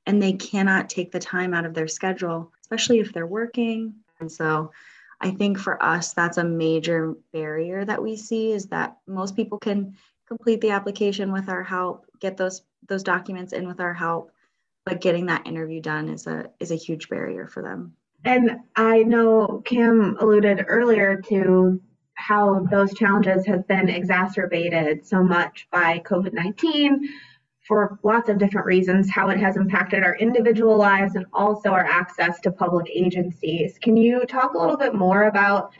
and 0.06 0.20
they 0.20 0.32
cannot 0.32 0.90
take 0.90 1.12
the 1.12 1.20
time 1.20 1.54
out 1.54 1.64
of 1.64 1.74
their 1.74 1.88
schedule, 1.88 2.50
especially 2.60 2.98
if 2.98 3.12
they're 3.12 3.26
working. 3.26 3.94
And 4.20 4.30
so 4.30 4.72
I 5.20 5.30
think 5.30 5.58
for 5.58 5.82
us, 5.82 6.12
that's 6.12 6.38
a 6.38 6.44
major 6.44 7.14
barrier 7.32 7.84
that 7.84 8.02
we 8.02 8.16
see 8.16 8.52
is 8.52 8.66
that 8.66 8.96
most 9.06 9.36
people 9.36 9.58
can 9.58 9.96
complete 10.26 10.60
the 10.60 10.70
application 10.70 11.30
with 11.30 11.48
our 11.48 11.62
help, 11.62 12.06
get 12.18 12.36
those 12.36 12.62
those 12.88 13.04
documents 13.04 13.52
in 13.52 13.68
with 13.68 13.78
our 13.78 13.94
help, 13.94 14.32
but 14.84 15.00
getting 15.00 15.26
that 15.26 15.46
interview 15.46 15.80
done 15.80 16.08
is 16.08 16.26
a 16.26 16.50
is 16.60 16.70
a 16.70 16.76
huge 16.76 17.08
barrier 17.08 17.46
for 17.46 17.62
them. 17.62 17.94
And 18.24 18.58
I 18.76 19.02
know 19.02 19.62
Cam 19.64 20.16
alluded 20.20 20.64
earlier 20.68 21.20
to 21.28 21.80
how 22.14 22.60
those 22.70 22.94
challenges 22.94 23.46
have 23.46 23.66
been 23.66 23.88
exacerbated 23.88 25.06
so 25.06 25.22
much 25.22 25.66
by 25.72 26.00
COVID 26.00 26.32
19 26.32 27.08
for 27.66 27.98
lots 28.02 28.28
of 28.28 28.38
different 28.38 28.66
reasons, 28.66 29.10
how 29.10 29.28
it 29.28 29.38
has 29.38 29.56
impacted 29.56 30.02
our 30.02 30.16
individual 30.16 30.76
lives 30.76 31.14
and 31.14 31.26
also 31.32 31.70
our 31.70 31.84
access 31.84 32.40
to 32.40 32.50
public 32.50 32.88
agencies. 32.92 33.78
Can 33.80 33.96
you 33.96 34.24
talk 34.26 34.54
a 34.54 34.58
little 34.58 34.76
bit 34.76 34.94
more 34.94 35.24
about 35.24 35.72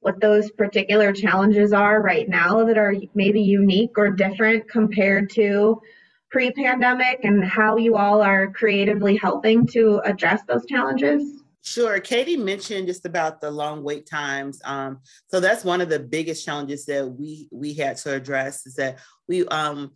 what 0.00 0.20
those 0.20 0.50
particular 0.52 1.12
challenges 1.12 1.72
are 1.72 2.02
right 2.02 2.28
now 2.28 2.64
that 2.64 2.78
are 2.78 2.94
maybe 3.14 3.40
unique 3.40 3.96
or 3.96 4.10
different 4.10 4.68
compared 4.68 5.30
to 5.30 5.80
pre 6.30 6.50
pandemic 6.52 7.20
and 7.24 7.44
how 7.44 7.76
you 7.76 7.96
all 7.96 8.20
are 8.22 8.50
creatively 8.50 9.16
helping 9.16 9.66
to 9.68 10.00
address 10.04 10.42
those 10.46 10.64
challenges? 10.66 11.42
Sure. 11.62 12.00
Katie 12.00 12.36
mentioned 12.36 12.86
just 12.86 13.04
about 13.04 13.40
the 13.40 13.50
long 13.50 13.82
wait 13.82 14.06
times. 14.06 14.60
Um, 14.64 15.00
so 15.28 15.38
that's 15.38 15.64
one 15.64 15.80
of 15.80 15.88
the 15.88 15.98
biggest 15.98 16.44
challenges 16.44 16.86
that 16.86 17.06
we 17.06 17.48
we 17.52 17.74
had 17.74 17.96
to 17.98 18.14
address 18.14 18.66
is 18.66 18.74
that 18.74 18.98
we 19.26 19.46
um, 19.48 19.92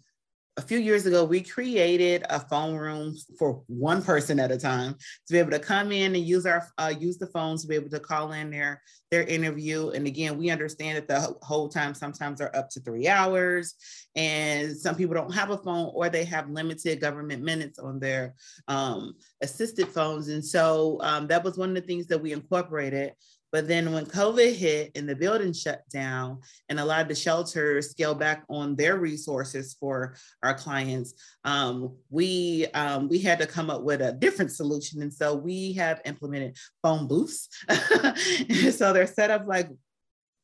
a 0.58 0.62
few 0.62 0.78
years 0.78 1.06
ago, 1.06 1.24
we 1.24 1.40
created 1.40 2.24
a 2.28 2.38
phone 2.38 2.74
room 2.74 3.16
for 3.38 3.62
one 3.68 4.02
person 4.02 4.38
at 4.38 4.52
a 4.52 4.58
time 4.58 4.92
to 5.26 5.32
be 5.32 5.38
able 5.38 5.50
to 5.50 5.58
come 5.58 5.92
in 5.92 6.14
and 6.14 6.26
use 6.26 6.44
our 6.44 6.68
uh, 6.76 6.92
use 6.98 7.16
the 7.16 7.26
phones 7.28 7.62
to 7.62 7.68
be 7.68 7.74
able 7.74 7.88
to 7.88 8.00
call 8.00 8.32
in 8.32 8.50
their 8.50 8.82
their 9.10 9.22
interview. 9.22 9.90
And 9.90 10.06
again, 10.06 10.36
we 10.36 10.50
understand 10.50 10.98
that 10.98 11.08
the 11.08 11.34
whole 11.42 11.70
time 11.70 11.94
sometimes 11.94 12.40
are 12.42 12.54
up 12.54 12.68
to 12.70 12.80
three 12.80 13.08
hours, 13.08 13.74
and 14.14 14.76
some 14.76 14.94
people 14.94 15.14
don't 15.14 15.34
have 15.34 15.50
a 15.50 15.58
phone 15.58 15.90
or 15.94 16.10
they 16.10 16.24
have 16.24 16.50
limited 16.50 17.00
government 17.00 17.42
minutes 17.42 17.78
on 17.78 17.98
their 17.98 18.34
um, 18.68 19.14
assisted 19.40 19.88
phones. 19.88 20.28
And 20.28 20.44
so 20.44 20.98
um, 21.00 21.28
that 21.28 21.44
was 21.44 21.56
one 21.56 21.70
of 21.70 21.74
the 21.76 21.80
things 21.80 22.08
that 22.08 22.20
we 22.20 22.32
incorporated. 22.32 23.14
But 23.52 23.68
then 23.68 23.92
when 23.92 24.06
COVID 24.06 24.54
hit 24.54 24.92
and 24.94 25.06
the 25.06 25.14
building 25.14 25.52
shut 25.52 25.82
down 25.90 26.40
and 26.70 26.80
a 26.80 26.84
lot 26.84 27.02
of 27.02 27.08
the 27.08 27.14
shelters 27.14 27.90
scaled 27.90 28.18
back 28.18 28.44
on 28.48 28.74
their 28.74 28.96
resources 28.96 29.76
for 29.78 30.16
our 30.42 30.54
clients, 30.54 31.12
um, 31.44 31.94
we 32.08 32.66
um, 32.74 33.08
we 33.08 33.18
had 33.18 33.38
to 33.40 33.46
come 33.46 33.68
up 33.68 33.82
with 33.82 34.00
a 34.00 34.12
different 34.12 34.52
solution. 34.52 35.02
And 35.02 35.12
so 35.12 35.34
we 35.34 35.74
have 35.74 36.00
implemented 36.06 36.56
phone 36.82 37.06
booths. 37.06 37.48
so 38.76 38.92
they're 38.92 39.06
set 39.06 39.30
up 39.30 39.46
like 39.46 39.68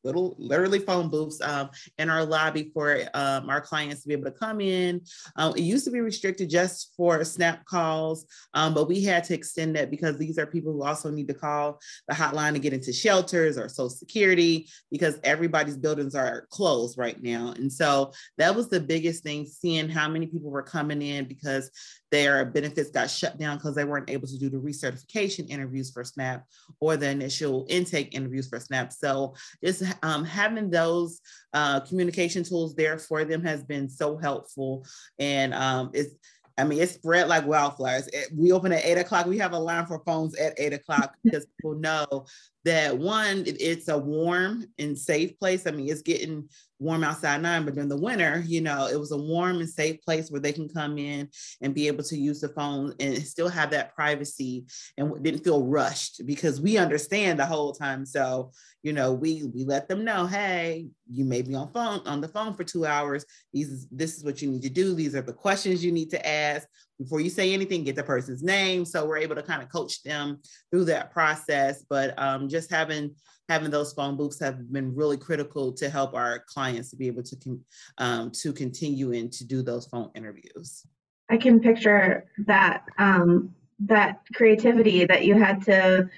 little 0.03 0.35
literally 0.37 0.79
phone 0.79 1.09
booths 1.09 1.41
um, 1.41 1.69
in 1.97 2.09
our 2.09 2.25
lobby 2.25 2.71
for 2.73 3.01
um, 3.13 3.49
our 3.49 3.61
clients 3.61 4.01
to 4.01 4.07
be 4.07 4.13
able 4.13 4.25
to 4.25 4.31
come 4.31 4.61
in. 4.61 5.01
Um, 5.35 5.53
it 5.55 5.61
used 5.61 5.85
to 5.85 5.91
be 5.91 5.99
restricted 5.99 6.49
just 6.49 6.93
for 6.95 7.23
SNAP 7.23 7.65
calls, 7.65 8.25
um, 8.53 8.73
but 8.73 8.87
we 8.87 9.03
had 9.03 9.23
to 9.25 9.33
extend 9.33 9.75
that 9.75 9.91
because 9.91 10.17
these 10.17 10.37
are 10.37 10.45
people 10.45 10.73
who 10.73 10.83
also 10.83 11.09
need 11.09 11.27
to 11.27 11.33
call 11.33 11.79
the 12.07 12.15
hotline 12.15 12.53
to 12.53 12.59
get 12.59 12.73
into 12.73 12.93
shelters 12.93 13.57
or 13.57 13.69
Social 13.69 13.89
Security 13.89 14.69
because 14.91 15.19
everybody's 15.23 15.77
buildings 15.77 16.15
are 16.15 16.47
closed 16.49 16.97
right 16.97 17.21
now. 17.21 17.53
And 17.55 17.71
so 17.71 18.11
that 18.37 18.55
was 18.55 18.69
the 18.69 18.79
biggest 18.79 19.23
thing, 19.23 19.45
seeing 19.45 19.89
how 19.89 20.07
many 20.07 20.27
people 20.27 20.49
were 20.49 20.63
coming 20.63 21.01
in 21.01 21.25
because 21.25 21.71
their 22.11 22.45
benefits 22.45 22.89
got 22.89 23.09
shut 23.09 23.37
down 23.37 23.57
because 23.57 23.75
they 23.75 23.85
weren't 23.85 24.09
able 24.09 24.27
to 24.27 24.37
do 24.37 24.49
the 24.49 24.57
recertification 24.57 25.49
interviews 25.49 25.91
for 25.91 26.03
SNAP 26.03 26.43
or 26.79 26.97
the 26.97 27.09
initial 27.09 27.65
intake 27.69 28.15
interviews 28.15 28.47
for 28.47 28.59
SNAP. 28.59 28.91
So 28.93 29.35
just 29.63 29.83
um, 30.03 30.25
having 30.25 30.69
those 30.69 31.21
uh, 31.53 31.79
communication 31.81 32.43
tools 32.43 32.75
there 32.75 32.97
for 32.97 33.25
them 33.25 33.43
has 33.43 33.63
been 33.63 33.89
so 33.89 34.17
helpful. 34.17 34.85
And 35.19 35.53
um, 35.53 35.91
it's, 35.93 36.15
I 36.57 36.65
mean, 36.65 36.81
it's 36.81 36.93
spread 36.93 37.29
like 37.29 37.45
wildfires. 37.45 38.09
We 38.35 38.51
open 38.51 38.73
at 38.73 38.83
eight 38.83 38.97
o'clock. 38.97 39.25
We 39.25 39.37
have 39.37 39.53
a 39.53 39.59
line 39.59 39.85
for 39.85 40.03
phones 40.05 40.35
at 40.35 40.59
eight 40.59 40.73
o'clock 40.73 41.15
because 41.23 41.45
people 41.45 41.75
know 41.75 42.25
that 42.69 42.95
one, 42.95 43.43
it's 43.47 43.87
a 43.87 43.97
warm 43.97 44.63
and 44.77 44.95
safe 44.95 45.39
place. 45.39 45.65
I 45.65 45.71
mean, 45.71 45.89
it's 45.89 46.03
getting 46.03 46.47
warm 46.77 47.03
outside 47.03 47.41
now, 47.41 47.59
but 47.63 47.73
during 47.73 47.89
the 47.89 47.97
winter, 47.97 48.43
you 48.45 48.61
know, 48.61 48.87
it 48.87 48.97
was 48.97 49.11
a 49.11 49.17
warm 49.17 49.57
and 49.57 49.67
safe 49.67 49.99
place 50.03 50.29
where 50.29 50.39
they 50.39 50.53
can 50.53 50.69
come 50.69 50.99
in 50.99 51.27
and 51.61 51.73
be 51.73 51.87
able 51.87 52.03
to 52.03 52.15
use 52.15 52.41
the 52.41 52.49
phone 52.49 52.93
and 52.99 53.17
still 53.25 53.49
have 53.49 53.71
that 53.71 53.95
privacy 53.95 54.65
and 54.99 55.23
didn't 55.23 55.43
feel 55.43 55.65
rushed 55.65 56.21
because 56.27 56.61
we 56.61 56.77
understand 56.77 57.39
the 57.39 57.45
whole 57.45 57.73
time. 57.73 58.05
So, 58.05 58.51
you 58.83 58.93
know, 58.93 59.13
we 59.13 59.49
we 59.53 59.65
let 59.65 59.89
them 59.89 60.05
know, 60.05 60.27
hey, 60.27 60.89
you 61.09 61.25
may 61.25 61.41
be 61.41 61.55
on 61.55 61.73
phone 61.73 62.01
on 62.05 62.21
the 62.21 62.27
phone 62.27 62.53
for 62.53 62.63
two 62.63 62.85
hours. 62.85 63.25
These 63.51 63.87
this 63.91 64.15
is 64.15 64.23
what 64.23 64.43
you 64.43 64.51
need 64.51 64.61
to 64.61 64.69
do. 64.69 64.93
These 64.93 65.15
are 65.15 65.23
the 65.23 65.33
questions 65.33 65.83
you 65.83 65.91
need 65.91 66.11
to 66.11 66.27
ask 66.27 66.67
before 66.99 67.21
you 67.21 67.29
say 67.29 67.53
anything. 67.53 67.83
Get 67.83 67.95
the 67.95 68.03
person's 68.03 68.43
name. 68.43 68.85
So 68.85 69.05
we're 69.05 69.17
able 69.17 69.35
to 69.35 69.43
kind 69.43 69.63
of 69.63 69.69
coach 69.69 70.03
them 70.03 70.39
through 70.69 70.85
that 70.85 71.11
process. 71.11 71.83
But 71.89 72.13
um, 72.19 72.49
just 72.49 72.69
having 72.69 73.15
having 73.47 73.71
those 73.71 73.93
phone 73.93 74.15
booths 74.15 74.39
have 74.39 74.71
been 74.71 74.93
really 74.95 75.17
critical 75.17 75.73
to 75.73 75.89
help 75.89 76.13
our 76.13 76.43
clients 76.47 76.91
to 76.91 76.95
be 76.95 77.07
able 77.07 77.23
to 77.23 77.59
um, 77.97 78.31
to 78.31 78.53
continue 78.53 79.13
and 79.13 79.31
to 79.33 79.45
do 79.45 79.63
those 79.63 79.87
phone 79.87 80.11
interviews. 80.13 80.85
I 81.29 81.37
can 81.37 81.59
picture 81.59 82.25
that 82.45 82.83
um, 82.97 83.53
that 83.79 84.21
creativity 84.35 85.05
that 85.05 85.25
you 85.25 85.35
had 85.35 85.63
to 85.63 86.09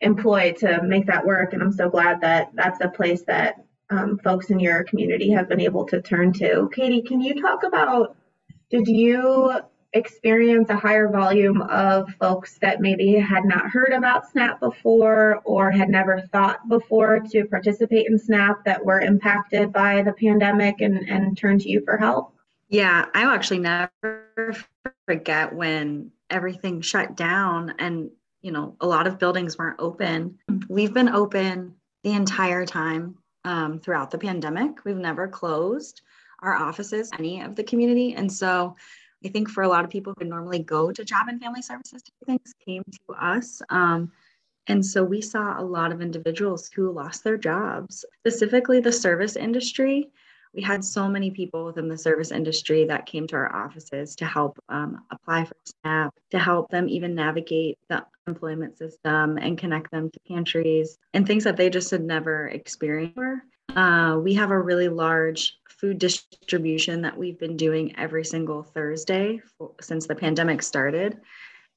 employ 0.00 0.52
to 0.58 0.82
make 0.82 1.06
that 1.06 1.24
work, 1.24 1.52
and 1.52 1.62
I'm 1.62 1.72
so 1.72 1.88
glad 1.88 2.20
that 2.22 2.50
that's 2.54 2.80
a 2.80 2.88
place 2.88 3.22
that 3.26 3.64
um, 3.90 4.18
folks 4.24 4.50
in 4.50 4.58
your 4.58 4.84
community 4.84 5.30
have 5.30 5.48
been 5.48 5.60
able 5.60 5.84
to 5.86 6.00
turn 6.00 6.32
to. 6.34 6.68
Katie, 6.72 7.02
can 7.02 7.20
you 7.20 7.40
talk 7.40 7.62
about 7.62 8.16
did 8.70 8.88
you 8.88 9.52
experience 9.94 10.68
a 10.70 10.76
higher 10.76 11.08
volume 11.08 11.62
of 11.62 12.12
folks 12.14 12.58
that 12.58 12.80
maybe 12.80 13.14
had 13.14 13.44
not 13.44 13.70
heard 13.70 13.92
about 13.92 14.28
SNAP 14.30 14.60
before 14.60 15.40
or 15.44 15.70
had 15.70 15.88
never 15.88 16.20
thought 16.32 16.68
before 16.68 17.20
to 17.30 17.44
participate 17.46 18.08
in 18.08 18.18
SNAP 18.18 18.64
that 18.64 18.84
were 18.84 19.00
impacted 19.00 19.72
by 19.72 20.02
the 20.02 20.12
pandemic 20.12 20.80
and, 20.80 21.08
and 21.08 21.38
turned 21.38 21.60
to 21.62 21.70
you 21.70 21.80
for 21.84 21.96
help? 21.96 22.34
Yeah, 22.68 23.06
I 23.14 23.32
actually 23.32 23.60
never 23.60 24.56
forget 25.06 25.54
when 25.54 26.10
everything 26.28 26.80
shut 26.80 27.16
down 27.16 27.74
and 27.78 28.10
you 28.42 28.50
know 28.50 28.74
a 28.80 28.86
lot 28.86 29.06
of 29.06 29.18
buildings 29.18 29.56
weren't 29.56 29.78
open. 29.78 30.38
We've 30.68 30.92
been 30.92 31.08
open 31.08 31.74
the 32.02 32.12
entire 32.12 32.66
time 32.66 33.16
um, 33.44 33.78
throughout 33.78 34.10
the 34.10 34.18
pandemic. 34.18 34.84
We've 34.84 34.96
never 34.96 35.28
closed 35.28 36.02
our 36.42 36.54
offices, 36.54 37.10
any 37.16 37.42
of 37.42 37.54
the 37.54 37.62
community, 37.62 38.14
and 38.14 38.30
so 38.30 38.74
I 39.24 39.28
think 39.28 39.48
for 39.48 39.62
a 39.62 39.68
lot 39.68 39.84
of 39.84 39.90
people 39.90 40.14
who 40.18 40.24
normally 40.24 40.58
go 40.58 40.92
to 40.92 41.04
job 41.04 41.28
and 41.28 41.40
family 41.40 41.62
services 41.62 42.02
things 42.26 42.54
came 42.64 42.82
to 42.84 43.14
us. 43.14 43.62
Um, 43.70 44.12
and 44.66 44.84
so 44.84 45.04
we 45.04 45.20
saw 45.20 45.60
a 45.60 45.62
lot 45.62 45.92
of 45.92 46.00
individuals 46.00 46.70
who 46.74 46.90
lost 46.90 47.24
their 47.24 47.36
jobs, 47.36 48.04
specifically 48.20 48.80
the 48.80 48.92
service 48.92 49.36
industry. 49.36 50.08
We 50.54 50.62
had 50.62 50.84
so 50.84 51.08
many 51.08 51.30
people 51.30 51.64
within 51.66 51.88
the 51.88 51.98
service 51.98 52.30
industry 52.30 52.84
that 52.84 53.06
came 53.06 53.26
to 53.26 53.36
our 53.36 53.54
offices 53.54 54.14
to 54.16 54.24
help 54.24 54.58
um, 54.68 55.00
apply 55.10 55.44
for 55.44 55.56
SNAP, 55.64 56.14
to 56.30 56.38
help 56.38 56.70
them 56.70 56.88
even 56.88 57.14
navigate 57.14 57.76
the 57.88 58.06
employment 58.26 58.78
system 58.78 59.36
and 59.36 59.58
connect 59.58 59.90
them 59.90 60.10
to 60.10 60.20
pantries 60.28 60.96
and 61.12 61.26
things 61.26 61.44
that 61.44 61.56
they 61.56 61.68
just 61.68 61.90
had 61.90 62.02
never 62.02 62.48
experienced. 62.48 63.18
Uh, 63.74 64.18
we 64.22 64.34
have 64.34 64.50
a 64.50 64.60
really 64.60 64.88
large 64.88 65.58
food 65.80 65.98
distribution 65.98 67.02
that 67.02 67.16
we've 67.16 67.38
been 67.38 67.56
doing 67.56 67.94
every 67.96 68.24
single 68.24 68.62
Thursday 68.62 69.40
for, 69.58 69.72
since 69.80 70.06
the 70.06 70.14
pandemic 70.14 70.62
started. 70.62 71.20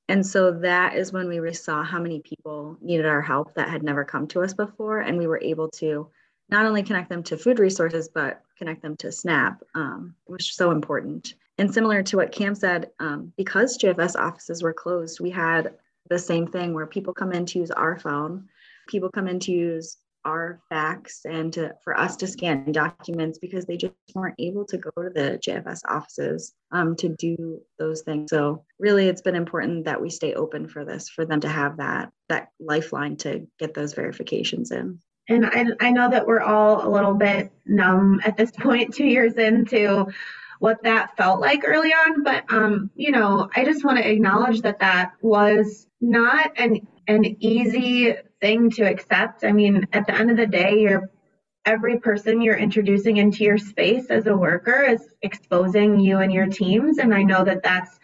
And 0.09 0.25
so 0.25 0.51
that 0.59 0.95
is 0.95 1.11
when 1.11 1.27
we 1.27 1.53
saw 1.53 1.83
how 1.83 1.99
many 1.99 2.21
people 2.21 2.77
needed 2.81 3.05
our 3.05 3.21
help 3.21 3.55
that 3.55 3.69
had 3.69 3.83
never 3.83 4.05
come 4.05 4.27
to 4.29 4.41
us 4.41 4.53
before. 4.53 5.01
And 5.01 5.17
we 5.17 5.27
were 5.27 5.41
able 5.41 5.69
to 5.71 6.09
not 6.49 6.65
only 6.65 6.83
connect 6.83 7.09
them 7.09 7.23
to 7.23 7.37
food 7.37 7.59
resources, 7.59 8.07
but 8.07 8.41
connect 8.57 8.81
them 8.81 8.95
to 8.97 9.11
SNAP, 9.11 9.61
um, 9.75 10.15
which 10.25 10.49
is 10.49 10.55
so 10.55 10.71
important. 10.71 11.35
And 11.57 11.73
similar 11.73 12.03
to 12.03 12.17
what 12.17 12.31
Cam 12.31 12.55
said, 12.55 12.91
um, 12.99 13.33
because 13.35 13.77
JFS 13.77 14.15
offices 14.15 14.63
were 14.63 14.73
closed, 14.73 15.19
we 15.19 15.29
had 15.29 15.73
the 16.09 16.19
same 16.19 16.47
thing 16.47 16.73
where 16.73 16.87
people 16.87 17.13
come 17.13 17.33
in 17.33 17.45
to 17.47 17.59
use 17.59 17.71
our 17.71 17.99
phone 17.99 18.47
people 18.87 19.09
come 19.09 19.27
in 19.27 19.39
to 19.41 19.51
use 19.51 19.97
our 20.25 20.59
fax 20.69 21.21
and 21.25 21.53
to, 21.53 21.73
for 21.83 21.97
us 21.97 22.15
to 22.17 22.27
scan 22.27 22.71
documents 22.71 23.39
because 23.39 23.65
they 23.65 23.77
just 23.77 23.93
weren't 24.13 24.35
able 24.39 24.65
to 24.65 24.77
go 24.77 24.91
to 25.01 25.09
the 25.09 25.39
JFS 25.45 25.81
offices 25.87 26.53
um, 26.71 26.95
to 26.97 27.09
do 27.09 27.61
those 27.79 28.01
things. 28.01 28.29
So 28.29 28.63
really, 28.79 29.07
it's 29.07 29.21
been 29.21 29.35
important 29.35 29.85
that 29.85 30.01
we 30.01 30.09
stay 30.09 30.33
open 30.33 30.67
for 30.67 30.83
this, 30.83 31.09
for 31.09 31.25
them 31.25 31.39
to 31.41 31.49
have 31.49 31.77
that 31.77 32.11
that 32.29 32.49
lifeline 32.59 33.15
to 33.17 33.47
get 33.57 33.73
those 33.73 33.93
verifications 33.93 34.71
in. 34.71 34.99
And 35.29 35.45
I, 35.45 35.65
I 35.79 35.91
know 35.91 36.09
that 36.09 36.25
we're 36.25 36.41
all 36.41 36.87
a 36.87 36.89
little 36.89 37.13
bit 37.13 37.51
numb 37.65 38.21
at 38.23 38.37
this 38.37 38.51
point, 38.51 38.93
two 38.93 39.05
years 39.05 39.33
into 39.33 40.07
what 40.59 40.81
that 40.83 41.15
felt 41.15 41.39
like 41.39 41.61
early 41.65 41.91
on. 41.91 42.23
But 42.23 42.51
um, 42.51 42.89
you 42.95 43.11
know, 43.11 43.49
I 43.55 43.63
just 43.63 43.83
want 43.83 43.97
to 43.97 44.09
acknowledge 44.09 44.61
that 44.61 44.79
that 44.79 45.13
was 45.21 45.87
not 46.01 46.51
an 46.57 46.87
an 47.07 47.37
easy 47.39 48.15
thing 48.41 48.69
to 48.71 48.83
accept. 48.83 49.43
I 49.43 49.51
mean, 49.51 49.87
at 49.93 50.05
the 50.07 50.15
end 50.15 50.31
of 50.31 50.37
the 50.37 50.47
day, 50.47 50.79
you're 50.79 51.09
every 51.65 51.99
person 51.99 52.41
you're 52.41 52.57
introducing 52.57 53.17
into 53.17 53.43
your 53.43 53.57
space 53.57 54.05
as 54.09 54.25
a 54.25 54.35
worker 54.35 54.83
is 54.83 55.01
exposing 55.21 55.99
you 55.99 56.19
and 56.19 56.31
your 56.31 56.47
teams. 56.47 56.97
And 56.97 57.13
I 57.13 57.23
know 57.23 57.43
that 57.43 57.61
that's 57.61 57.99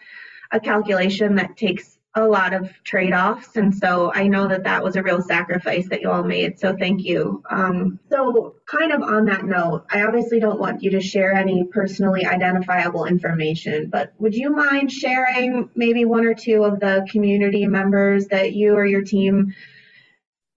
a 0.52 0.60
calculation 0.60 1.34
that 1.36 1.56
takes 1.56 1.98
a 2.16 2.24
lot 2.24 2.54
of 2.54 2.70
trade-offs 2.84 3.56
and 3.56 3.74
so 3.74 4.12
i 4.14 4.26
know 4.28 4.46
that 4.46 4.62
that 4.62 4.84
was 4.84 4.94
a 4.94 5.02
real 5.02 5.20
sacrifice 5.20 5.88
that 5.88 6.00
you 6.00 6.08
all 6.08 6.22
made 6.22 6.56
so 6.56 6.76
thank 6.76 7.02
you 7.02 7.42
um, 7.50 7.98
so 8.08 8.54
kind 8.66 8.92
of 8.92 9.02
on 9.02 9.24
that 9.24 9.44
note 9.44 9.84
i 9.90 10.02
obviously 10.02 10.38
don't 10.38 10.60
want 10.60 10.80
you 10.80 10.90
to 10.90 11.00
share 11.00 11.34
any 11.34 11.64
personally 11.72 12.24
identifiable 12.24 13.04
information 13.04 13.90
but 13.90 14.12
would 14.18 14.34
you 14.34 14.50
mind 14.54 14.92
sharing 14.92 15.68
maybe 15.74 16.04
one 16.04 16.24
or 16.24 16.34
two 16.34 16.62
of 16.62 16.78
the 16.78 17.04
community 17.10 17.66
members 17.66 18.26
that 18.28 18.52
you 18.52 18.74
or 18.74 18.86
your 18.86 19.02
team 19.02 19.52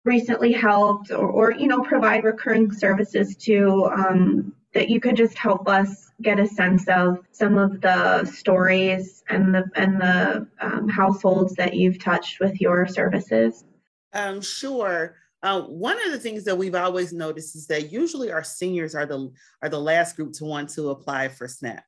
recently 0.08 0.54
helped 0.54 1.12
or, 1.12 1.28
or 1.28 1.52
you 1.52 1.68
know 1.68 1.82
provide 1.82 2.24
recurring 2.24 2.72
services 2.72 3.36
to 3.36 3.86
um, 3.94 4.54
that 4.74 4.90
you 4.90 5.00
could 5.00 5.16
just 5.16 5.38
help 5.38 5.68
us 5.68 6.12
get 6.22 6.40
a 6.40 6.48
sense 6.48 6.88
of 6.88 7.20
some 7.32 7.58
of 7.58 7.82
the 7.82 8.26
stories 8.26 9.24
and 9.30 9.54
the 9.54 9.66
and 9.76 10.02
the 10.02 10.48
um, 10.62 10.88
households 10.88 11.54
that 11.56 11.76
you've 11.76 12.00
touched 12.00 12.40
with 12.40 12.60
your 12.60 12.88
services? 12.88 13.66
Um, 14.14 14.42
sure. 14.42 15.18
Uh, 15.44 15.62
one 15.62 16.04
of 16.04 16.12
the 16.12 16.20
things 16.20 16.44
that 16.44 16.58
we've 16.58 16.74
always 16.74 17.14
noticed 17.14 17.56
is 17.56 17.68
that 17.68 17.92
usually 17.92 18.32
our 18.32 18.44
seniors 18.44 18.96
are 18.96 19.06
the 19.06 19.32
are 19.62 19.70
the 19.70 19.80
last 19.80 20.16
group 20.16 20.34
to 20.34 20.46
want 20.46 20.70
to 20.70 20.90
apply 20.90 21.28
for 21.28 21.48
SNAP, 21.48 21.84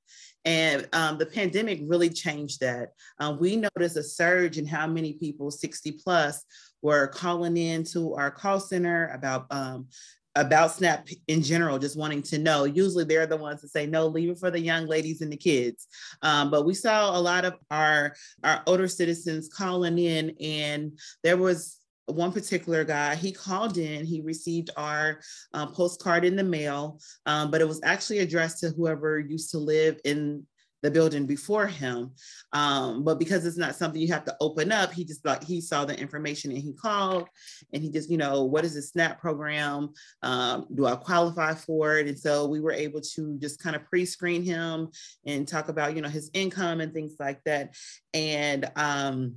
and 0.45 0.87
um, 0.93 1.17
the 1.17 1.25
pandemic 1.25 1.79
really 1.83 2.09
changed 2.09 2.59
that. 2.59 2.93
Uh, 3.19 3.35
we 3.39 3.55
noticed 3.55 3.97
a 3.97 4.03
surge 4.03 4.57
in 4.57 4.65
how 4.65 4.85
many 4.85 5.13
people 5.13 5.49
60 5.49 5.93
plus 5.93 6.43
were 6.81 7.07
calling 7.07 7.57
in 7.57 7.83
to 7.85 8.15
our 8.15 8.31
call 8.31 8.59
center 8.59 9.09
about 9.13 9.47
um, 9.51 9.87
about 10.35 10.71
SNAP 10.71 11.09
in 11.27 11.41
general, 11.41 11.79
just 11.79 11.97
wanting 11.97 12.21
to 12.21 12.37
know. 12.37 12.63
Usually 12.63 13.03
they're 13.03 13.25
the 13.25 13.35
ones 13.35 13.61
that 13.61 13.69
say, 13.69 13.85
no, 13.85 14.07
leave 14.07 14.29
it 14.29 14.39
for 14.39 14.51
the 14.51 14.59
young 14.59 14.85
ladies 14.85 15.21
and 15.21 15.31
the 15.31 15.37
kids. 15.37 15.87
Um, 16.21 16.49
but 16.51 16.65
we 16.65 16.73
saw 16.73 17.17
a 17.17 17.19
lot 17.19 17.45
of 17.45 17.55
our, 17.71 18.15
our 18.43 18.61
older 18.67 18.87
citizens 18.87 19.49
calling 19.49 19.97
in, 19.97 20.35
and 20.39 20.97
there 21.23 21.35
was 21.35 21.77
one 22.05 22.31
particular 22.31 22.83
guy, 22.83 23.15
he 23.15 23.31
called 23.31 23.77
in, 23.77 24.05
he 24.05 24.21
received 24.21 24.69
our 24.77 25.19
uh, 25.53 25.67
postcard 25.67 26.25
in 26.25 26.35
the 26.35 26.43
mail, 26.43 26.99
um, 27.25 27.51
but 27.51 27.61
it 27.61 27.67
was 27.67 27.81
actually 27.83 28.19
addressed 28.19 28.59
to 28.59 28.69
whoever 28.69 29.19
used 29.19 29.51
to 29.51 29.57
live 29.57 29.99
in 30.05 30.45
the 30.81 30.91
building 30.91 31.25
before 31.25 31.67
him. 31.67 32.11
Um, 32.53 33.03
but 33.03 33.19
because 33.19 33.45
it's 33.45 33.57
not 33.57 33.75
something 33.75 34.01
you 34.01 34.13
have 34.13 34.25
to 34.25 34.35
open 34.39 34.71
up, 34.71 34.93
he 34.93 35.03
just 35.03 35.25
like 35.25 35.43
he 35.43 35.61
saw 35.61 35.85
the 35.85 35.99
information 35.99 36.51
and 36.51 36.59
he 36.59 36.73
called 36.73 37.27
and 37.73 37.83
he 37.83 37.89
just, 37.89 38.09
you 38.09 38.17
know, 38.17 38.43
what 38.43 38.65
is 38.65 38.75
the 38.75 38.81
SNAP 38.81 39.19
program? 39.19 39.89
Um, 40.23 40.67
do 40.73 40.85
I 40.85 40.95
qualify 40.95 41.53
for 41.53 41.97
it? 41.97 42.07
And 42.07 42.17
so 42.17 42.47
we 42.47 42.59
were 42.59 42.71
able 42.71 43.01
to 43.01 43.37
just 43.39 43.61
kind 43.61 43.75
of 43.75 43.85
pre-screen 43.85 44.43
him 44.43 44.89
and 45.25 45.47
talk 45.47 45.69
about, 45.69 45.95
you 45.95 46.01
know, 46.01 46.09
his 46.09 46.29
income 46.33 46.81
and 46.81 46.93
things 46.93 47.13
like 47.19 47.41
that. 47.45 47.75
And 48.13 48.69
um, 48.75 49.35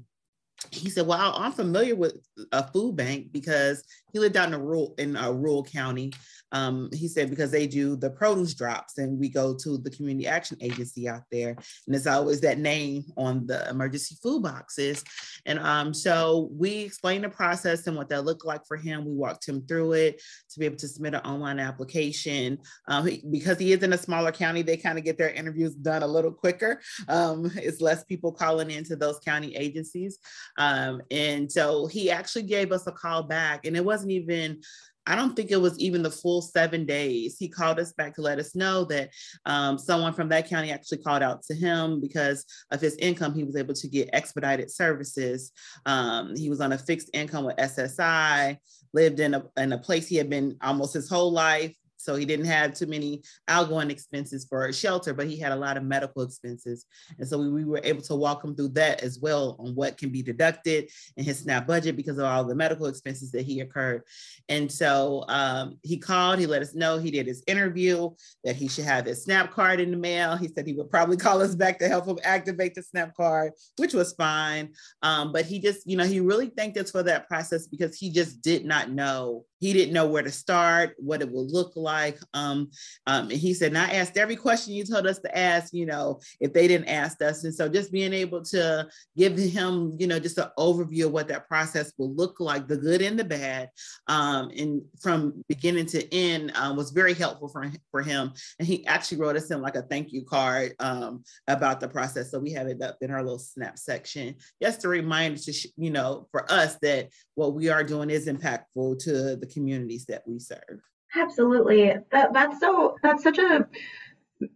he 0.70 0.90
said, 0.90 1.06
"Well, 1.06 1.34
I'm 1.36 1.52
familiar 1.52 1.96
with 1.96 2.16
a 2.52 2.66
food 2.70 2.96
bank 2.96 3.32
because 3.32 3.82
he 4.12 4.18
lived 4.18 4.36
out 4.36 4.48
in 4.48 4.54
a 4.54 4.58
rural 4.58 4.94
in 4.98 5.16
a 5.16 5.32
rural 5.32 5.64
county, 5.64 6.12
um, 6.52 6.90
he 6.92 7.08
said 7.08 7.30
because 7.30 7.50
they 7.50 7.66
do 7.66 7.96
the 7.96 8.10
produce 8.10 8.54
drops 8.54 8.98
and 8.98 9.18
we 9.18 9.28
go 9.28 9.54
to 9.54 9.78
the 9.78 9.90
community 9.90 10.26
action 10.26 10.56
agency 10.60 11.08
out 11.08 11.22
there 11.32 11.56
and 11.86 11.96
it's 11.96 12.06
always 12.06 12.40
that 12.42 12.58
name 12.58 13.04
on 13.16 13.46
the 13.46 13.68
emergency 13.70 14.16
food 14.22 14.42
boxes. 14.42 15.02
And 15.46 15.58
um, 15.58 15.94
so 15.94 16.50
we 16.52 16.80
explained 16.80 17.24
the 17.24 17.30
process 17.30 17.86
and 17.86 17.96
what 17.96 18.08
that 18.10 18.24
looked 18.24 18.44
like 18.44 18.66
for 18.66 18.76
him. 18.76 19.04
We 19.04 19.14
walked 19.14 19.48
him 19.48 19.62
through 19.66 19.92
it 19.94 20.22
to 20.50 20.58
be 20.58 20.66
able 20.66 20.76
to 20.76 20.88
submit 20.88 21.14
an 21.14 21.20
online 21.20 21.58
application. 21.58 22.58
Um, 22.86 23.06
he, 23.06 23.24
because 23.30 23.58
he 23.58 23.72
is 23.72 23.82
in 23.82 23.92
a 23.92 23.98
smaller 23.98 24.32
county 24.32 24.62
they 24.62 24.76
kind 24.76 24.98
of 24.98 25.04
get 25.04 25.18
their 25.18 25.30
interviews 25.30 25.74
done 25.74 26.02
a 26.02 26.06
little 26.06 26.32
quicker. 26.32 26.80
Um, 27.08 27.50
it's 27.56 27.80
less 27.80 28.04
people 28.04 28.32
calling 28.32 28.70
into 28.70 28.94
those 28.94 29.18
county 29.20 29.56
agencies. 29.56 30.18
Um, 30.58 31.00
and 31.10 31.50
so 31.50 31.86
he 31.86 32.10
actually 32.10 32.42
gave 32.42 32.72
us 32.72 32.86
a 32.86 32.92
call 32.92 33.22
back 33.22 33.64
and 33.64 33.76
it 33.76 33.84
wasn't 33.84 34.12
even 34.12 34.60
I 35.06 35.16
don't 35.16 35.34
think 35.34 35.50
it 35.50 35.60
was 35.60 35.78
even 35.78 36.02
the 36.02 36.10
full 36.10 36.42
seven 36.42 36.86
days. 36.86 37.36
He 37.38 37.48
called 37.48 37.80
us 37.80 37.92
back 37.92 38.14
to 38.14 38.22
let 38.22 38.38
us 38.38 38.54
know 38.54 38.84
that 38.84 39.10
um, 39.46 39.76
someone 39.76 40.12
from 40.12 40.28
that 40.28 40.48
county 40.48 40.70
actually 40.70 40.98
called 40.98 41.22
out 41.22 41.42
to 41.44 41.54
him 41.54 42.00
because 42.00 42.44
of 42.70 42.80
his 42.80 42.96
income. 42.96 43.34
He 43.34 43.44
was 43.44 43.56
able 43.56 43.74
to 43.74 43.88
get 43.88 44.10
expedited 44.12 44.70
services. 44.70 45.50
Um, 45.86 46.36
he 46.36 46.48
was 46.48 46.60
on 46.60 46.72
a 46.72 46.78
fixed 46.78 47.10
income 47.14 47.44
with 47.44 47.56
SSI, 47.56 48.58
lived 48.92 49.18
in 49.18 49.34
a, 49.34 49.44
in 49.56 49.72
a 49.72 49.78
place 49.78 50.06
he 50.06 50.16
had 50.16 50.30
been 50.30 50.56
almost 50.62 50.94
his 50.94 51.08
whole 51.08 51.32
life. 51.32 51.74
So 52.02 52.16
he 52.16 52.24
didn't 52.24 52.46
have 52.46 52.74
too 52.74 52.86
many 52.86 53.22
outgoing 53.48 53.90
expenses 53.90 54.44
for 54.44 54.66
a 54.66 54.72
shelter, 54.72 55.14
but 55.14 55.26
he 55.26 55.38
had 55.38 55.52
a 55.52 55.56
lot 55.56 55.76
of 55.76 55.84
medical 55.84 56.22
expenses. 56.22 56.86
And 57.18 57.28
so 57.28 57.38
we, 57.38 57.50
we 57.50 57.64
were 57.64 57.80
able 57.82 58.02
to 58.02 58.14
walk 58.14 58.44
him 58.44 58.54
through 58.54 58.70
that 58.70 59.02
as 59.02 59.18
well 59.20 59.56
on 59.58 59.74
what 59.74 59.98
can 59.98 60.10
be 60.10 60.22
deducted 60.22 60.90
in 61.16 61.24
his 61.24 61.40
SNAP 61.40 61.66
budget 61.66 61.96
because 61.96 62.18
of 62.18 62.24
all 62.24 62.44
the 62.44 62.54
medical 62.54 62.86
expenses 62.86 63.30
that 63.32 63.42
he 63.42 63.60
occurred. 63.60 64.02
And 64.48 64.70
so 64.70 65.24
um, 65.28 65.78
he 65.82 65.98
called, 65.98 66.38
he 66.38 66.46
let 66.46 66.62
us 66.62 66.74
know 66.74 66.98
he 66.98 67.10
did 67.10 67.26
his 67.26 67.42
interview, 67.46 68.10
that 68.44 68.56
he 68.56 68.68
should 68.68 68.84
have 68.84 69.06
his 69.06 69.24
SNAP 69.24 69.52
card 69.52 69.80
in 69.80 69.90
the 69.90 69.96
mail. 69.96 70.36
He 70.36 70.48
said 70.48 70.66
he 70.66 70.74
would 70.74 70.90
probably 70.90 71.16
call 71.18 71.40
us 71.40 71.54
back 71.54 71.78
to 71.78 71.88
help 71.88 72.06
him 72.06 72.18
activate 72.24 72.74
the 72.74 72.82
SNAP 72.82 73.14
card, 73.14 73.52
which 73.76 73.94
was 73.94 74.12
fine. 74.12 74.72
Um, 75.02 75.32
but 75.32 75.44
he 75.44 75.60
just, 75.60 75.86
you 75.86 75.96
know, 75.96 76.04
he 76.04 76.20
really 76.20 76.48
thanked 76.48 76.78
us 76.78 76.90
for 76.90 77.02
that 77.04 77.28
process 77.28 77.66
because 77.66 77.96
he 77.96 78.10
just 78.10 78.42
did 78.42 78.64
not 78.64 78.90
know 78.90 79.44
he 79.62 79.72
didn't 79.72 79.94
know 79.94 80.08
where 80.08 80.24
to 80.24 80.30
start, 80.32 80.96
what 80.98 81.22
it 81.22 81.30
would 81.30 81.52
look 81.52 81.74
like. 81.76 81.91
Um, 82.34 82.70
um, 83.06 83.30
and 83.30 83.32
he 83.32 83.54
said, 83.54 83.68
and 83.68 83.78
I 83.78 83.90
asked 83.92 84.16
every 84.16 84.36
question 84.36 84.74
you 84.74 84.84
told 84.84 85.06
us 85.06 85.18
to 85.20 85.38
ask, 85.38 85.72
you 85.72 85.86
know, 85.86 86.20
if 86.40 86.52
they 86.52 86.66
didn't 86.68 86.88
ask 86.88 87.20
us. 87.22 87.44
And 87.44 87.54
so 87.54 87.68
just 87.68 87.92
being 87.92 88.12
able 88.12 88.42
to 88.44 88.88
give 89.16 89.36
him, 89.36 89.96
you 89.98 90.06
know, 90.06 90.18
just 90.18 90.38
an 90.38 90.48
overview 90.58 91.06
of 91.06 91.12
what 91.12 91.28
that 91.28 91.48
process 91.48 91.92
will 91.98 92.14
look 92.14 92.40
like, 92.40 92.68
the 92.68 92.76
good 92.76 93.02
and 93.02 93.18
the 93.18 93.24
bad, 93.24 93.70
um, 94.08 94.50
and 94.56 94.82
from 95.00 95.44
beginning 95.48 95.86
to 95.86 96.14
end 96.14 96.52
uh, 96.54 96.72
was 96.76 96.90
very 96.90 97.14
helpful 97.14 97.48
for, 97.48 97.70
for 97.90 98.02
him. 98.02 98.32
And 98.58 98.66
he 98.66 98.86
actually 98.86 99.18
wrote 99.18 99.36
us 99.36 99.50
in 99.50 99.60
like 99.60 99.76
a 99.76 99.82
thank 99.82 100.12
you 100.12 100.24
card 100.24 100.74
um, 100.80 101.24
about 101.48 101.80
the 101.80 101.88
process. 101.88 102.30
So 102.30 102.38
we 102.38 102.52
have 102.52 102.66
it 102.66 102.82
up 102.82 102.96
in 103.00 103.10
our 103.10 103.22
little 103.22 103.38
snap 103.38 103.78
section. 103.78 104.36
Just 104.62 104.84
a 104.84 104.88
reminder 104.88 105.38
to, 105.38 105.52
you 105.76 105.90
know, 105.90 106.28
for 106.30 106.50
us 106.50 106.76
that 106.82 107.10
what 107.34 107.54
we 107.54 107.68
are 107.68 107.84
doing 107.84 108.10
is 108.10 108.26
impactful 108.26 109.02
to 109.04 109.36
the 109.36 109.50
communities 109.52 110.06
that 110.06 110.22
we 110.26 110.38
serve. 110.38 110.80
Absolutely. 111.14 111.94
That, 112.10 112.32
that's 112.32 112.58
so 112.60 112.96
that's 113.02 113.22
such 113.22 113.38
a 113.38 113.68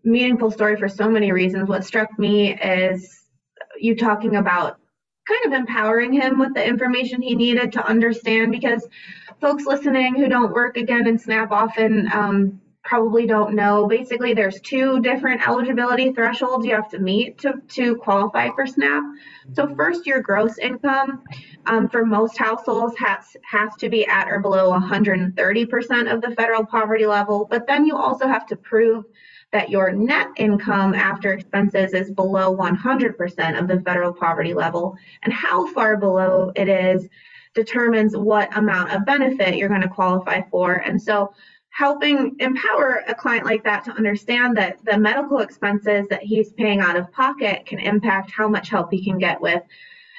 meaningful 0.05 0.51
story 0.51 0.77
for 0.77 0.89
so 0.89 1.09
many 1.09 1.33
reasons. 1.33 1.69
What 1.69 1.85
struck 1.85 2.19
me 2.19 2.59
is 2.59 3.25
you 3.79 3.95
talking 3.95 4.37
about 4.37 4.79
kind 5.29 5.47
of 5.47 5.59
empowering 5.59 6.13
him 6.13 6.39
with 6.39 6.55
the 6.55 6.67
information 6.67 7.21
he 7.21 7.35
needed 7.35 7.73
to 7.73 7.87
understand 7.87 8.53
because 8.53 8.89
folks 9.41 9.67
listening 9.67 10.15
who 10.15 10.29
don't 10.29 10.53
work 10.53 10.77
again 10.77 11.07
in 11.07 11.19
SNAP 11.19 11.51
often 11.51 12.11
um, 12.13 12.61
probably 12.87 13.27
don't 13.27 13.55
know. 13.55 13.87
Basically, 13.87 14.33
there's 14.33 14.61
two 14.61 15.01
different 15.01 15.47
eligibility 15.47 16.13
thresholds 16.13 16.65
you 16.65 16.75
have 16.75 16.89
to 16.91 16.99
meet 16.99 17.39
to, 17.39 17.55
to 17.69 17.97
qualify 17.97 18.51
for 18.55 18.67
SNAP. 18.67 19.03
So 19.53 19.75
first, 19.75 20.07
your 20.07 20.21
gross 20.21 20.59
income 20.59 21.25
um, 21.67 21.89
for 21.89 22.07
most 22.07 22.39
households 22.39 22.97
has, 22.99 23.37
has 23.45 23.75
to 23.81 23.89
be 23.89 24.07
at 24.07 24.29
or 24.29 24.39
below 24.39 24.73
130% 24.73 26.13
of 26.13 26.23
the 26.23 26.35
federal 26.37 26.65
poverty 26.65 27.07
level. 27.07 27.47
But 27.51 27.67
then 27.67 27.85
you 27.85 27.97
also 27.97 28.29
have 28.29 28.47
to 28.47 28.57
prove 28.57 29.05
that 29.53 29.69
your 29.69 29.93
net 29.93 30.29
income 30.37 30.95
after 30.95 31.33
expenses 31.33 31.93
is 31.93 32.11
below 32.11 32.57
100% 32.57 33.59
of 33.59 33.69
the 33.69 33.81
federal 33.81 34.13
poverty 34.13 34.55
level. 34.55 34.97
And 35.23 35.33
how 35.33 35.73
far 35.73 35.97
below 35.97 36.53
it 36.55 36.69
is 36.69 37.09
determines 37.55 38.17
what 38.17 38.57
amount 38.57 38.93
of 38.93 39.05
benefit 39.05 39.57
you're 39.57 39.69
going 39.69 39.81
to 39.81 39.89
qualify 39.89 40.43
for. 40.51 40.75
And 40.75 41.01
so 41.01 41.33
helping 41.77 42.35
empower 42.39 43.05
a 43.07 43.15
client 43.15 43.45
like 43.45 43.63
that 43.63 43.85
to 43.85 43.91
understand 43.93 44.57
that 44.57 44.83
the 44.87 44.97
medical 44.97 45.41
expenses 45.41 46.09
that 46.09 46.23
he's 46.23 46.51
paying 46.55 46.81
out 46.81 46.97
of 46.97 47.13
pocket 47.13 47.67
can 47.67 47.79
impact 47.79 48.31
how 48.31 48.49
much 48.49 48.71
help 48.71 48.91
he 48.91 49.05
can 49.05 49.19
get 49.19 49.39
with 49.43 49.63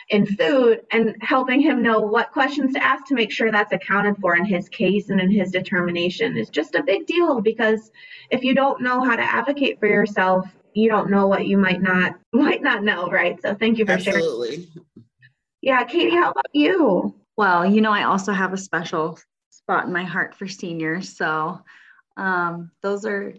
in 0.09 0.23
food 0.23 0.81
and 0.91 1.15
helping 1.19 1.59
him 1.59 1.81
know 1.81 1.99
what 1.99 2.31
questions 2.31 2.73
to 2.73 2.83
ask 2.83 3.05
to 3.05 3.15
make 3.15 3.31
sure 3.31 3.51
that's 3.51 3.73
accounted 3.73 4.15
for 4.17 4.35
in 4.35 4.45
his 4.45 4.69
case 4.69 5.09
and 5.09 5.19
in 5.19 5.31
his 5.31 5.49
determination 5.49 6.37
is 6.37 6.49
just 6.49 6.75
a 6.75 6.83
big 6.83 7.07
deal 7.07 7.41
because 7.41 7.91
if 8.29 8.43
you 8.43 8.53
don't 8.53 8.79
know 8.79 9.03
how 9.03 9.15
to 9.15 9.23
advocate 9.23 9.79
for 9.79 9.87
yourself 9.87 10.45
you 10.75 10.87
don't 10.87 11.09
know 11.09 11.25
what 11.25 11.47
you 11.47 11.57
might 11.57 11.81
not 11.81 12.19
might 12.33 12.61
not 12.61 12.83
know 12.83 13.07
right? 13.09 13.41
So 13.41 13.55
thank 13.55 13.79
you 13.79 13.85
for 13.85 13.93
Absolutely. 13.93 14.57
sharing 14.57 14.85
yeah 15.61 15.83
katie 15.85 16.11
how 16.11 16.29
about 16.29 16.53
you? 16.53 17.15
Well 17.35 17.65
you 17.65 17.81
know 17.81 17.91
i 17.91 18.03
also 18.03 18.31
have 18.31 18.53
a 18.53 18.57
special 18.57 19.17
spot 19.67 19.85
in 19.85 19.93
my 19.93 20.03
heart 20.03 20.33
for 20.33 20.47
seniors 20.47 21.15
so 21.15 21.59
um, 22.17 22.71
those 22.81 23.05
are 23.05 23.33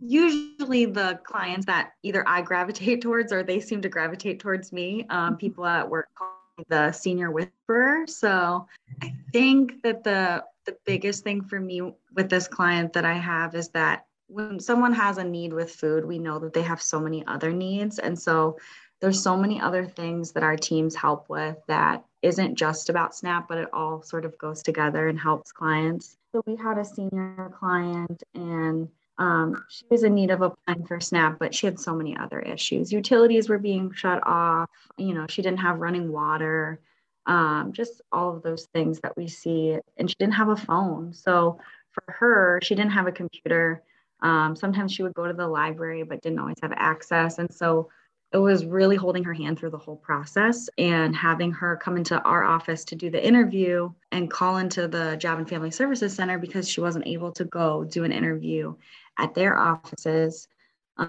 usually 0.00 0.84
the 0.84 1.18
clients 1.24 1.66
that 1.66 1.92
either 2.02 2.26
I 2.28 2.42
gravitate 2.42 3.00
towards 3.02 3.32
or 3.32 3.42
they 3.42 3.60
seem 3.60 3.82
to 3.82 3.88
gravitate 3.88 4.40
towards 4.40 4.72
me. 4.72 5.06
Um, 5.10 5.36
people 5.36 5.66
at 5.66 5.88
work 5.88 6.08
call 6.16 6.34
me 6.56 6.64
the 6.68 6.92
senior 6.92 7.30
whisperer. 7.30 8.06
So 8.06 8.66
I 9.02 9.14
think 9.32 9.82
that 9.82 10.04
the 10.04 10.44
the 10.66 10.76
biggest 10.84 11.24
thing 11.24 11.42
for 11.42 11.58
me 11.58 11.80
with 12.14 12.28
this 12.28 12.46
client 12.46 12.92
that 12.92 13.06
I 13.06 13.14
have 13.14 13.54
is 13.54 13.70
that 13.70 14.04
when 14.26 14.60
someone 14.60 14.92
has 14.92 15.16
a 15.16 15.24
need 15.24 15.54
with 15.54 15.74
food, 15.74 16.04
we 16.04 16.18
know 16.18 16.38
that 16.40 16.52
they 16.52 16.60
have 16.60 16.82
so 16.82 17.00
many 17.00 17.26
other 17.26 17.50
needs. 17.50 17.98
And 17.98 18.18
so 18.18 18.58
there's 19.00 19.22
so 19.22 19.34
many 19.34 19.58
other 19.58 19.86
things 19.86 20.32
that 20.32 20.42
our 20.42 20.56
teams 20.56 20.94
help 20.94 21.30
with 21.30 21.56
that 21.68 22.04
isn't 22.22 22.56
just 22.56 22.88
about 22.88 23.14
SNAP, 23.14 23.48
but 23.48 23.58
it 23.58 23.68
all 23.72 24.02
sort 24.02 24.24
of 24.24 24.36
goes 24.38 24.62
together 24.62 25.08
and 25.08 25.18
helps 25.18 25.52
clients. 25.52 26.16
So 26.32 26.42
we 26.46 26.56
had 26.56 26.78
a 26.78 26.84
senior 26.84 27.52
client 27.58 28.22
and 28.34 28.88
um, 29.18 29.64
she 29.68 29.84
was 29.90 30.04
in 30.04 30.14
need 30.14 30.30
of 30.30 30.42
applying 30.42 30.84
for 30.86 31.00
SNAP, 31.00 31.38
but 31.38 31.54
she 31.54 31.66
had 31.66 31.78
so 31.78 31.94
many 31.94 32.16
other 32.16 32.40
issues. 32.40 32.92
Utilities 32.92 33.48
were 33.48 33.58
being 33.58 33.92
shut 33.92 34.24
off. 34.24 34.70
You 34.96 35.14
know, 35.14 35.26
she 35.28 35.42
didn't 35.42 35.58
have 35.58 35.80
running 35.80 36.12
water, 36.12 36.80
um, 37.26 37.72
just 37.72 38.00
all 38.12 38.36
of 38.36 38.42
those 38.42 38.66
things 38.72 39.00
that 39.00 39.16
we 39.16 39.26
see. 39.26 39.76
And 39.96 40.08
she 40.08 40.16
didn't 40.18 40.34
have 40.34 40.48
a 40.48 40.56
phone. 40.56 41.12
So 41.12 41.58
for 41.90 42.04
her, 42.12 42.60
she 42.62 42.74
didn't 42.74 42.92
have 42.92 43.08
a 43.08 43.12
computer. 43.12 43.82
Um, 44.20 44.54
sometimes 44.54 44.92
she 44.92 45.02
would 45.02 45.14
go 45.14 45.26
to 45.26 45.34
the 45.34 45.48
library, 45.48 46.04
but 46.04 46.22
didn't 46.22 46.38
always 46.38 46.58
have 46.62 46.72
access. 46.76 47.38
And 47.38 47.52
so 47.52 47.90
it 48.32 48.38
was 48.38 48.66
really 48.66 48.96
holding 48.96 49.24
her 49.24 49.32
hand 49.32 49.58
through 49.58 49.70
the 49.70 49.78
whole 49.78 49.96
process 49.96 50.68
and 50.76 51.16
having 51.16 51.50
her 51.50 51.76
come 51.76 51.96
into 51.96 52.20
our 52.22 52.44
office 52.44 52.84
to 52.84 52.94
do 52.94 53.10
the 53.10 53.26
interview 53.26 53.90
and 54.12 54.30
call 54.30 54.58
into 54.58 54.86
the 54.86 55.16
Job 55.16 55.38
and 55.38 55.48
Family 55.48 55.70
Services 55.70 56.14
Center 56.14 56.38
because 56.38 56.68
she 56.68 56.82
wasn't 56.82 57.06
able 57.06 57.32
to 57.32 57.44
go 57.44 57.84
do 57.84 58.04
an 58.04 58.12
interview 58.12 58.74
at 59.18 59.34
their 59.34 59.58
offices, 59.58 60.46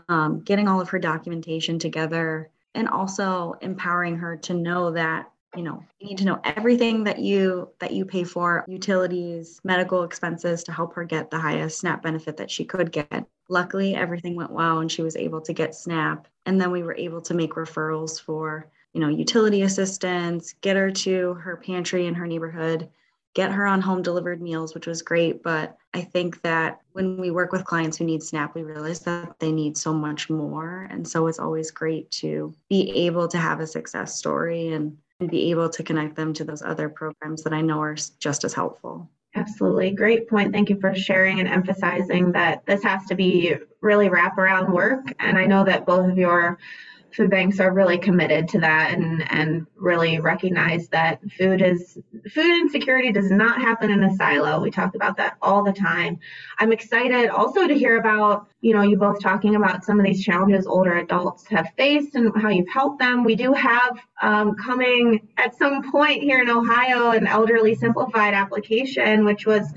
um, 0.08 0.40
getting 0.42 0.70
all 0.70 0.80
of 0.80 0.90
her 0.90 1.00
documentation 1.00 1.78
together, 1.78 2.50
and 2.74 2.88
also 2.88 3.56
empowering 3.62 4.16
her 4.18 4.38
to 4.38 4.54
know 4.54 4.92
that 4.92 5.30
you 5.56 5.64
know 5.64 5.84
you 6.00 6.08
need 6.08 6.18
to 6.18 6.26
know 6.26 6.40
everything 6.44 7.04
that 7.04 7.20
you 7.20 7.70
that 7.80 7.92
you 7.92 8.06
pay 8.06 8.24
for 8.24 8.64
utilities 8.68 9.60
medical 9.64 10.04
expenses 10.04 10.64
to 10.64 10.72
help 10.72 10.94
her 10.94 11.04
get 11.04 11.32
the 11.32 11.40
highest 11.40 11.80
snap 11.80 12.04
benefit 12.04 12.38
that 12.38 12.52
she 12.52 12.64
could 12.64 12.92
get. 12.92 13.26
Luckily 13.48 13.96
everything 13.96 14.36
went 14.36 14.52
well 14.52 14.80
and 14.80 14.92
she 14.92 15.02
was 15.02 15.16
able 15.16 15.42
to 15.42 15.54
get 15.54 15.74
snap. 15.74 16.28
And 16.46 16.62
then 16.62 16.72
we 16.72 16.84
were 16.84 16.96
able 16.96 17.22
to 17.22 17.34
make 17.34 17.54
referrals 17.54 18.22
for 18.22 18.70
you 18.94 19.02
know 19.02 19.08
utility 19.08 19.64
assistance 19.64 20.54
get 20.62 20.76
her 20.76 20.92
to 20.92 21.34
her 21.36 21.58
pantry 21.58 22.06
in 22.06 22.14
her 22.14 22.28
neighborhood 22.28 22.90
get 23.36 23.52
her 23.52 23.68
on 23.68 23.80
home 23.80 24.02
delivered 24.02 24.42
meals 24.42 24.74
which 24.76 24.88
was 24.88 25.02
great. 25.02 25.42
But 25.42 25.78
i 25.96 26.02
think 26.02 26.42
that 26.44 26.80
when 26.92 27.18
we 27.18 27.32
work 27.32 27.52
with 27.52 27.66
clients 27.66 27.98
who 27.98 28.04
need 28.04 28.22
snap 28.22 28.54
we 28.54 28.62
realize 28.62 29.00
that 29.02 29.40
they 29.40 29.52
need 29.52 29.78
so 29.78 29.94
much 29.94 30.30
more. 30.30 30.88
And 30.92 31.08
so 31.08 31.26
it's 31.26 31.40
always 31.40 31.72
great 31.72 32.12
to 32.12 32.54
be 32.70 32.92
able 33.08 33.28
to 33.30 33.40
have 33.40 33.62
a 33.62 33.68
success 33.68 34.16
story 34.16 34.68
and 34.74 34.96
and 35.20 35.30
be 35.30 35.50
able 35.52 35.70
to 35.70 35.84
connect 35.84 36.16
them 36.16 36.34
to 36.34 36.44
those 36.44 36.62
other 36.62 36.90
programs 36.90 37.44
that 37.44 37.54
I 37.54 37.62
know 37.62 37.82
are 37.82 37.96
just 38.20 38.44
as 38.44 38.54
helpful. 38.54 39.10
Absolutely. 39.36 39.92
Great 39.92 40.28
point. 40.28 40.52
Thank 40.52 40.70
you 40.70 40.80
for 40.80 40.96
sharing 40.96 41.40
and 41.40 41.48
emphasizing 41.48 42.32
that 42.32 42.66
this 42.66 42.84
has 42.84 43.06
to 43.06 43.16
be 43.16 43.56
really 43.82 44.10
wraparound 44.10 44.72
work. 44.74 45.14
And 45.20 45.38
I 45.38 45.46
know 45.46 45.64
that 45.66 45.86
both 45.86 46.10
of 46.10 46.18
your 46.18 46.58
food 47.14 47.30
banks 47.30 47.60
are 47.60 47.74
really 47.74 47.98
committed 47.98 48.48
to 48.50 48.60
that 48.60 48.94
and 48.94 49.30
and 49.32 49.66
really 49.76 50.20
recognize 50.20 50.88
that 50.90 51.20
food 51.38 51.62
is 51.62 51.98
food 52.32 52.62
insecurity 52.62 53.12
does 53.12 53.32
not 53.32 53.62
happen 53.62 53.90
in 53.90 54.04
a 54.04 54.16
silo. 54.16 54.62
We 54.62 54.72
talk 54.72 54.96
about 54.96 55.18
that 55.18 55.38
all 55.42 55.64
the 55.64 55.72
time. 55.72 56.20
I'm 56.60 56.72
excited 56.72 57.30
also 57.30 57.68
to 57.68 57.74
hear 57.74 58.00
about, 58.00 58.48
you 58.62 58.74
know, 58.74 58.82
you 58.82 58.98
both 58.98 59.22
talking 59.22 59.56
about 59.56 59.84
some 59.84 60.00
of 60.00 60.06
these 60.06 60.24
challenges 60.24 60.68
older 60.68 60.98
adults 60.98 61.48
have 61.48 61.70
faced 61.78 62.16
and 62.16 62.32
how 62.42 62.50
you've 62.50 62.70
helped 62.70 63.00
them. 63.00 63.24
We 63.24 63.36
do 63.36 63.54
have 63.54 64.00
um, 64.22 64.56
coming 64.56 65.28
at 65.38 65.58
some 65.58 65.92
point 65.92 66.22
here 66.24 66.42
in 66.42 66.50
Ohio 66.50 67.12
an 67.12 67.28
elderly 67.28 67.76
simplified 67.76 68.34
application, 68.34 69.26
which 69.26 69.46
was 69.46 69.74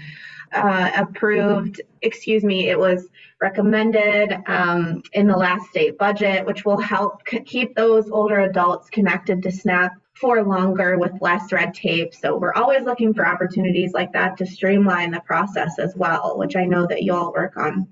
uh, 0.53 0.91
approved, 0.95 1.81
excuse 2.03 2.45
me, 2.45 2.69
it 2.69 2.79
was 2.79 3.09
recommended 3.41 4.39
um, 4.47 5.03
in 5.13 5.27
the 5.27 5.37
last 5.37 5.69
state 5.71 5.99
budget, 5.99 6.47
which 6.47 6.65
will 6.65 6.81
help 6.81 7.29
c- 7.29 7.41
keep 7.41 7.75
those 7.75 8.11
older 8.11 8.41
adults 8.41 8.91
connected 8.91 9.43
to 9.43 9.51
SNAP 9.51 9.93
for 10.15 10.43
longer 10.43 10.99
with 10.99 11.13
less 11.21 11.53
red 11.53 11.75
tape. 11.75 12.15
So 12.15 12.37
we're 12.37 12.55
always 12.55 12.85
looking 12.85 13.15
for 13.15 13.27
opportunities 13.27 13.93
like 13.93 14.13
that 14.13 14.37
to 14.39 14.47
streamline 14.47 15.11
the 15.11 15.21
process 15.21 15.79
as 15.79 15.97
well, 15.97 16.39
which 16.39 16.55
I 16.55 16.65
know 16.65 16.87
that 16.87 17.03
you 17.03 17.15
all 17.15 17.33
work 17.33 17.57
on 17.57 17.89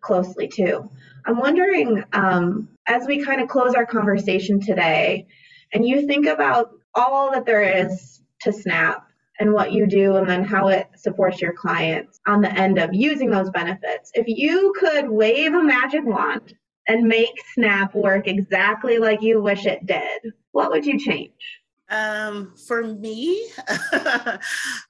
closely 0.00 0.48
too. 0.48 0.88
I'm 1.24 1.38
wondering, 1.38 2.04
um, 2.12 2.68
as 2.86 3.06
we 3.06 3.24
kind 3.24 3.40
of 3.40 3.48
close 3.48 3.74
our 3.74 3.86
conversation 3.86 4.60
today, 4.60 5.26
and 5.72 5.86
you 5.86 6.06
think 6.06 6.26
about 6.26 6.70
all 6.94 7.32
that 7.32 7.46
there 7.46 7.62
is 7.62 8.20
to 8.42 8.52
SNAP 8.52 9.06
and 9.38 9.52
what 9.52 9.72
you 9.72 9.86
do 9.86 10.16
and 10.16 10.28
then 10.28 10.44
how 10.44 10.68
it 10.68 10.88
supports 10.96 11.40
your 11.40 11.52
clients 11.52 12.20
on 12.26 12.40
the 12.40 12.52
end 12.52 12.78
of 12.78 12.92
using 12.92 13.30
those 13.30 13.50
benefits. 13.50 14.10
If 14.14 14.26
you 14.28 14.72
could 14.78 15.08
wave 15.08 15.54
a 15.54 15.62
magic 15.62 16.04
wand 16.04 16.54
and 16.88 17.06
make 17.06 17.32
Snap 17.54 17.94
work 17.94 18.28
exactly 18.28 18.98
like 18.98 19.22
you 19.22 19.40
wish 19.40 19.66
it 19.66 19.86
did, 19.86 20.32
what 20.52 20.70
would 20.70 20.84
you 20.84 20.98
change? 20.98 21.61
Um, 21.92 22.54
for 22.66 22.82
me, 22.82 23.46
uh, 23.92 24.38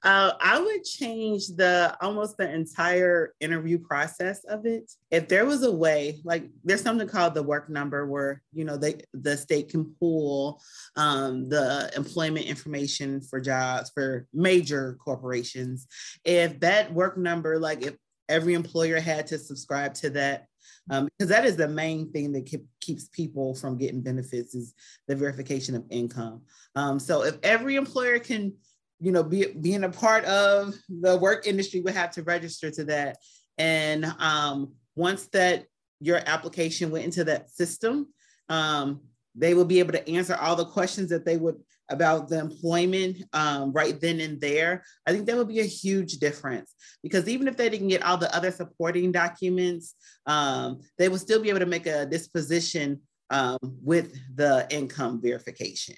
I 0.03 0.61
would 0.65 0.85
change 0.85 1.47
the 1.47 1.97
almost 1.99 2.37
the 2.37 2.49
entire 2.49 3.33
interview 3.41 3.77
process 3.77 4.45
of 4.45 4.65
it. 4.65 4.89
If 5.11 5.27
there 5.27 5.45
was 5.45 5.63
a 5.63 5.71
way, 5.71 6.21
like 6.23 6.49
there's 6.63 6.81
something 6.81 7.09
called 7.09 7.33
the 7.33 7.43
work 7.43 7.69
number, 7.69 8.07
where 8.07 8.41
you 8.53 8.63
know 8.63 8.77
they 8.77 9.01
the 9.13 9.35
state 9.35 9.69
can 9.69 9.93
pull 9.99 10.61
um, 10.95 11.49
the 11.49 11.91
employment 11.93 12.45
information 12.45 13.19
for 13.19 13.41
jobs 13.41 13.91
for 13.93 14.25
major 14.33 14.97
corporations. 15.03 15.87
If 16.23 16.61
that 16.61 16.93
work 16.93 17.17
number, 17.17 17.59
like 17.59 17.81
if 17.81 17.95
every 18.29 18.53
employer 18.53 19.01
had 19.01 19.27
to 19.27 19.37
subscribe 19.37 19.93
to 19.95 20.09
that 20.11 20.47
um, 20.89 21.07
because 21.17 21.29
that 21.29 21.45
is 21.45 21.55
the 21.55 21.67
main 21.67 22.11
thing 22.11 22.31
that 22.33 22.45
keep, 22.45 22.65
keeps 22.81 23.07
people 23.07 23.55
from 23.55 23.77
getting 23.77 24.01
benefits 24.01 24.53
is 24.53 24.73
the 25.07 25.15
verification 25.15 25.75
of 25.75 25.83
income. 25.89 26.41
Um, 26.75 26.99
so 26.99 27.23
if 27.23 27.37
every 27.43 27.75
employer 27.75 28.19
can, 28.19 28.53
you 28.99 29.11
know, 29.11 29.23
be 29.23 29.53
being 29.59 29.83
a 29.83 29.89
part 29.89 30.25
of 30.25 30.73
the 30.89 31.17
work 31.17 31.47
industry 31.47 31.81
would 31.81 31.93
have 31.93 32.11
to 32.11 32.23
register 32.23 32.69
to 32.71 32.83
that, 32.85 33.17
and 33.57 34.05
um, 34.19 34.73
once 34.95 35.27
that 35.27 35.65
your 35.99 36.21
application 36.25 36.91
went 36.91 37.05
into 37.05 37.23
that 37.23 37.49
system, 37.49 38.07
um, 38.49 39.01
they 39.35 39.53
will 39.53 39.65
be 39.65 39.79
able 39.79 39.93
to 39.93 40.09
answer 40.09 40.35
all 40.35 40.55
the 40.55 40.65
questions 40.65 41.09
that 41.09 41.25
they 41.25 41.37
would 41.37 41.55
about 41.93 42.27
the 42.27 42.39
employment 42.39 43.23
um, 43.33 43.71
right 43.71 43.99
then 44.01 44.19
and 44.19 44.41
there, 44.41 44.83
I 45.07 45.11
think 45.11 45.25
that 45.27 45.37
would 45.37 45.47
be 45.47 45.61
a 45.61 45.65
huge 45.65 46.17
difference 46.17 46.75
because 47.01 47.29
even 47.29 47.47
if 47.47 47.55
they 47.55 47.69
didn't 47.69 47.87
get 47.87 48.03
all 48.03 48.17
the 48.17 48.35
other 48.35 48.51
supporting 48.51 49.11
documents, 49.11 49.95
um, 50.25 50.81
they 50.97 51.07
would 51.07 51.21
still 51.21 51.41
be 51.41 51.49
able 51.49 51.59
to 51.59 51.65
make 51.65 51.85
a 51.85 52.05
disposition 52.05 52.99
um, 53.29 53.57
with 53.61 54.13
the 54.35 54.67
income 54.69 55.21
verification. 55.21 55.95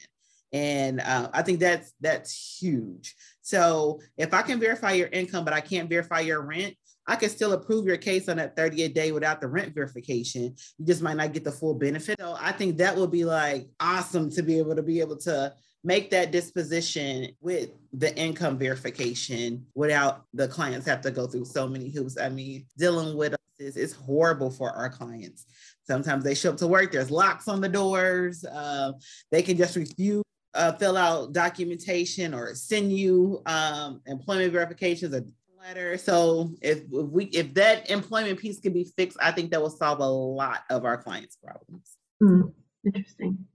And 0.54 1.02
uh, 1.02 1.30
I 1.34 1.42
think 1.42 1.60
that's 1.60 1.94
that's 2.00 2.60
huge. 2.62 3.16
So 3.42 4.00
if 4.18 4.34
I 4.34 4.42
can 4.42 4.60
verify 4.60 4.94
your 4.94 5.10
income, 5.10 5.44
but 5.44 5.54
I 5.54 5.62
can't 5.62 5.90
verify 5.90 6.22
your 6.22 6.42
rent, 6.42 6.76
I 7.08 7.16
can 7.16 7.30
still 7.30 7.54
approve 7.54 7.86
your 7.86 7.98
case 7.98 8.28
on 8.30 8.38
that 8.38 8.56
30th 8.56 8.94
day 8.94 9.12
without 9.12 9.42
the 9.42 9.48
rent 9.48 9.74
verification. 9.74 10.56
You 10.78 10.86
just 10.86 11.02
might 11.02 11.18
not 11.18 11.34
get 11.34 11.44
the 11.44 11.52
full 11.52 11.76
benefit. 11.76 12.20
So 12.20 12.36
I 12.40 12.52
think 12.52 12.78
that 12.78 12.96
would 12.96 13.12
be 13.12 13.26
like 13.26 13.68
awesome 13.80 14.30
to 14.32 14.42
be 14.42 14.58
able 14.58 14.76
to 14.76 14.84
be 14.84 15.00
able 15.00 15.18
to 15.18 15.54
make 15.84 16.10
that 16.10 16.32
disposition 16.32 17.30
with 17.42 17.70
the 17.94 18.16
income 18.18 18.58
verification 18.58 19.66
without 19.76 20.26
the 20.34 20.48
clients 20.48 20.88
have 20.88 21.02
to 21.02 21.12
go 21.12 21.28
through 21.28 21.46
so 21.46 21.68
many 21.68 21.90
hoops. 21.90 22.18
I 22.20 22.30
mean, 22.30 22.66
dealing 22.78 23.16
with 23.16 23.34
us 23.34 23.40
is, 23.60 23.78
is 23.78 23.94
horrible 23.94 24.50
for 24.50 24.72
our 24.72 24.90
clients. 24.90 25.46
Sometimes 25.84 26.24
they 26.24 26.34
show 26.34 26.50
up 26.50 26.58
to 26.58 26.68
work, 26.68 26.92
there's 26.92 27.12
locks 27.12 27.48
on 27.48 27.62
the 27.62 27.70
doors. 27.70 28.44
Uh, 28.44 28.94
they 29.32 29.44
can 29.44 29.58
just 29.58 29.76
refuse 29.76 30.24
uh, 30.56 30.72
fill 30.74 30.98
out 30.98 31.34
documentation 31.34 32.34
or 32.34 32.56
send 32.56 32.92
you 32.92 33.42
um, 33.46 34.02
employment 34.08 34.54
verifications 34.54 35.14
or 35.14 35.26
letter. 35.66 35.98
So 35.98 36.52
if, 36.62 36.80
if 36.92 37.08
we 37.10 37.26
if 37.26 37.54
that 37.56 37.90
employment 37.90 38.40
piece 38.40 38.60
can 38.60 38.74
be 38.74 38.84
fixed, 38.84 39.18
I 39.22 39.32
think 39.32 39.52
that 39.52 39.62
will 39.62 39.70
solve 39.70 40.00
a 40.00 40.06
lot 40.08 40.64
of 40.70 40.86
our 40.86 40.98
clients' 40.98 41.38
problems. 41.38 41.98
Mm, 42.22 42.54
interesting. 42.86 43.46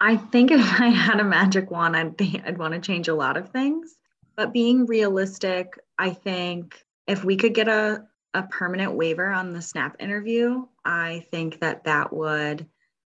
I 0.00 0.16
think 0.16 0.52
if 0.52 0.60
I 0.80 0.88
had 0.88 1.18
a 1.18 1.24
magic 1.24 1.70
wand, 1.70 1.96
I'd 1.96 2.16
be, 2.16 2.40
I'd 2.46 2.58
want 2.58 2.74
to 2.74 2.80
change 2.80 3.08
a 3.08 3.14
lot 3.14 3.36
of 3.36 3.50
things. 3.50 3.96
But 4.36 4.52
being 4.52 4.86
realistic, 4.86 5.76
I 5.98 6.10
think 6.10 6.84
if 7.08 7.24
we 7.24 7.36
could 7.36 7.54
get 7.54 7.66
a, 7.66 8.04
a 8.34 8.44
permanent 8.44 8.92
waiver 8.94 9.26
on 9.26 9.52
the 9.52 9.60
SNAP 9.60 9.96
interview, 9.98 10.66
I 10.84 11.26
think 11.32 11.58
that 11.60 11.84
that 11.84 12.12
would 12.12 12.66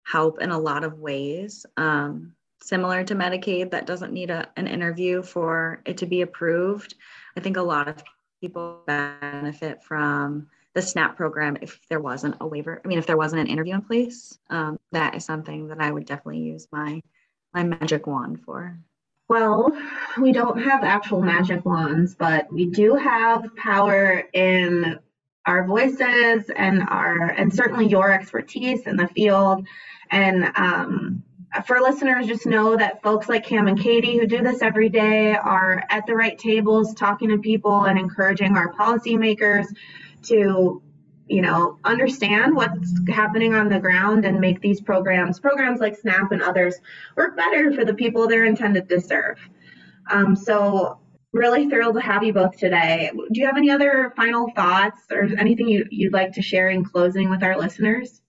help 0.04 0.40
in 0.40 0.52
a 0.52 0.60
lot 0.60 0.84
of 0.84 1.00
ways. 1.00 1.66
Um, 1.78 2.36
similar 2.62 3.04
to 3.04 3.16
Medicaid, 3.16 3.72
that 3.72 3.88
doesn't 3.88 4.14
need 4.14 4.30
a, 4.30 4.48
an 4.56 4.68
interview 4.68 5.24
for 5.24 5.82
it 5.86 5.98
to 5.98 6.06
be 6.06 6.22
approved. 6.22 6.94
I 7.36 7.40
think 7.40 7.58
a 7.58 7.64
lot 7.64 7.88
of 7.88 8.04
people 8.46 8.84
benefit 8.86 9.82
from 9.82 10.46
the 10.76 10.82
SNAP 10.82 11.18
program 11.18 11.58
if 11.62 11.80
there 11.90 12.00
wasn't 12.00 12.36
a 12.42 12.46
waiver. 12.46 12.80
I 12.86 12.88
mean, 12.88 13.00
if 13.00 13.08
there 13.08 13.18
wasn't 13.18 13.42
an 13.42 13.48
interview 13.48 13.74
in 13.74 13.82
place, 13.82 14.38
um, 14.52 14.78
that 14.92 15.16
is 15.16 15.26
something 15.26 15.70
that 15.70 15.80
I 15.80 15.90
would 15.90 16.06
definitely 16.06 16.42
use 16.42 16.68
my 16.72 17.02
my 17.56 17.64
magic 17.64 18.06
wand 18.06 18.42
for. 18.42 18.78
Well, 19.30 19.72
we 20.22 20.32
don't 20.32 20.62
have 20.62 20.84
actual 20.84 21.24
magic 21.24 21.66
wands, 21.66 22.14
but 22.14 22.52
we 22.54 22.68
do 22.68 22.94
have 22.94 23.56
power 23.56 24.24
in 24.34 25.00
our 25.48 25.66
voices 25.66 26.52
and 26.56 26.84
our 26.88 27.30
and 27.30 27.52
certainly 27.52 27.88
your 27.88 28.12
expertise 28.12 28.86
in 28.86 28.96
the 28.96 29.08
field. 29.08 29.66
And 30.12 30.52
um, 30.56 31.24
for 31.62 31.80
listeners, 31.80 32.28
just 32.28 32.46
know 32.46 32.76
that 32.76 33.02
folks 33.04 33.30
like 33.30 33.46
Cam 33.46 33.68
and 33.68 33.80
Katie, 33.80 34.18
who 34.18 34.28
do 34.28 34.42
this 34.42 34.62
every 34.62 34.90
day, 34.90 35.36
are 35.36 35.84
at 35.90 36.06
the 36.06 36.16
right 36.16 36.38
tables 36.38 36.94
talking 36.94 37.30
to 37.30 37.38
people 37.38 37.86
and 37.86 38.00
encouraging 38.00 38.58
our 38.58 38.74
policymakers 38.74 39.66
to 40.24 40.82
you 41.28 41.42
know 41.42 41.80
understand 41.84 42.56
what's 42.56 42.94
happening 43.10 43.56
on 43.56 43.70
the 43.70 43.80
ground 43.80 44.26
and 44.26 44.40
make 44.40 44.62
these 44.62 44.80
programs 44.80 45.40
programs 45.40 45.80
like 45.80 45.98
snap 45.98 46.32
and 46.32 46.44
others 46.44 46.76
work 47.16 47.36
better 47.36 47.74
for 47.74 47.84
the 47.84 47.94
people 47.94 48.28
they're 48.28 48.46
intended 48.46 48.88
to 48.90 49.02
serve. 49.02 49.38
Um, 50.10 50.36
so 50.36 51.00
really 51.32 51.70
thrilled 51.70 51.96
to 51.96 52.02
have 52.02 52.24
you 52.24 52.32
both 52.32 52.58
today. 52.58 53.12
Do 53.14 53.40
you 53.40 53.46
have 53.46 53.58
any 53.58 53.70
other 53.70 54.14
final 54.16 54.50
thoughts 54.56 55.02
or 55.12 55.28
anything 55.38 55.68
you, 55.68 55.86
you'd 55.90 56.14
like 56.14 56.34
to 56.34 56.42
share 56.42 56.70
in 56.70 56.84
closing 56.86 57.30
with 57.30 57.44
our 57.44 57.58
listeners 57.58 58.22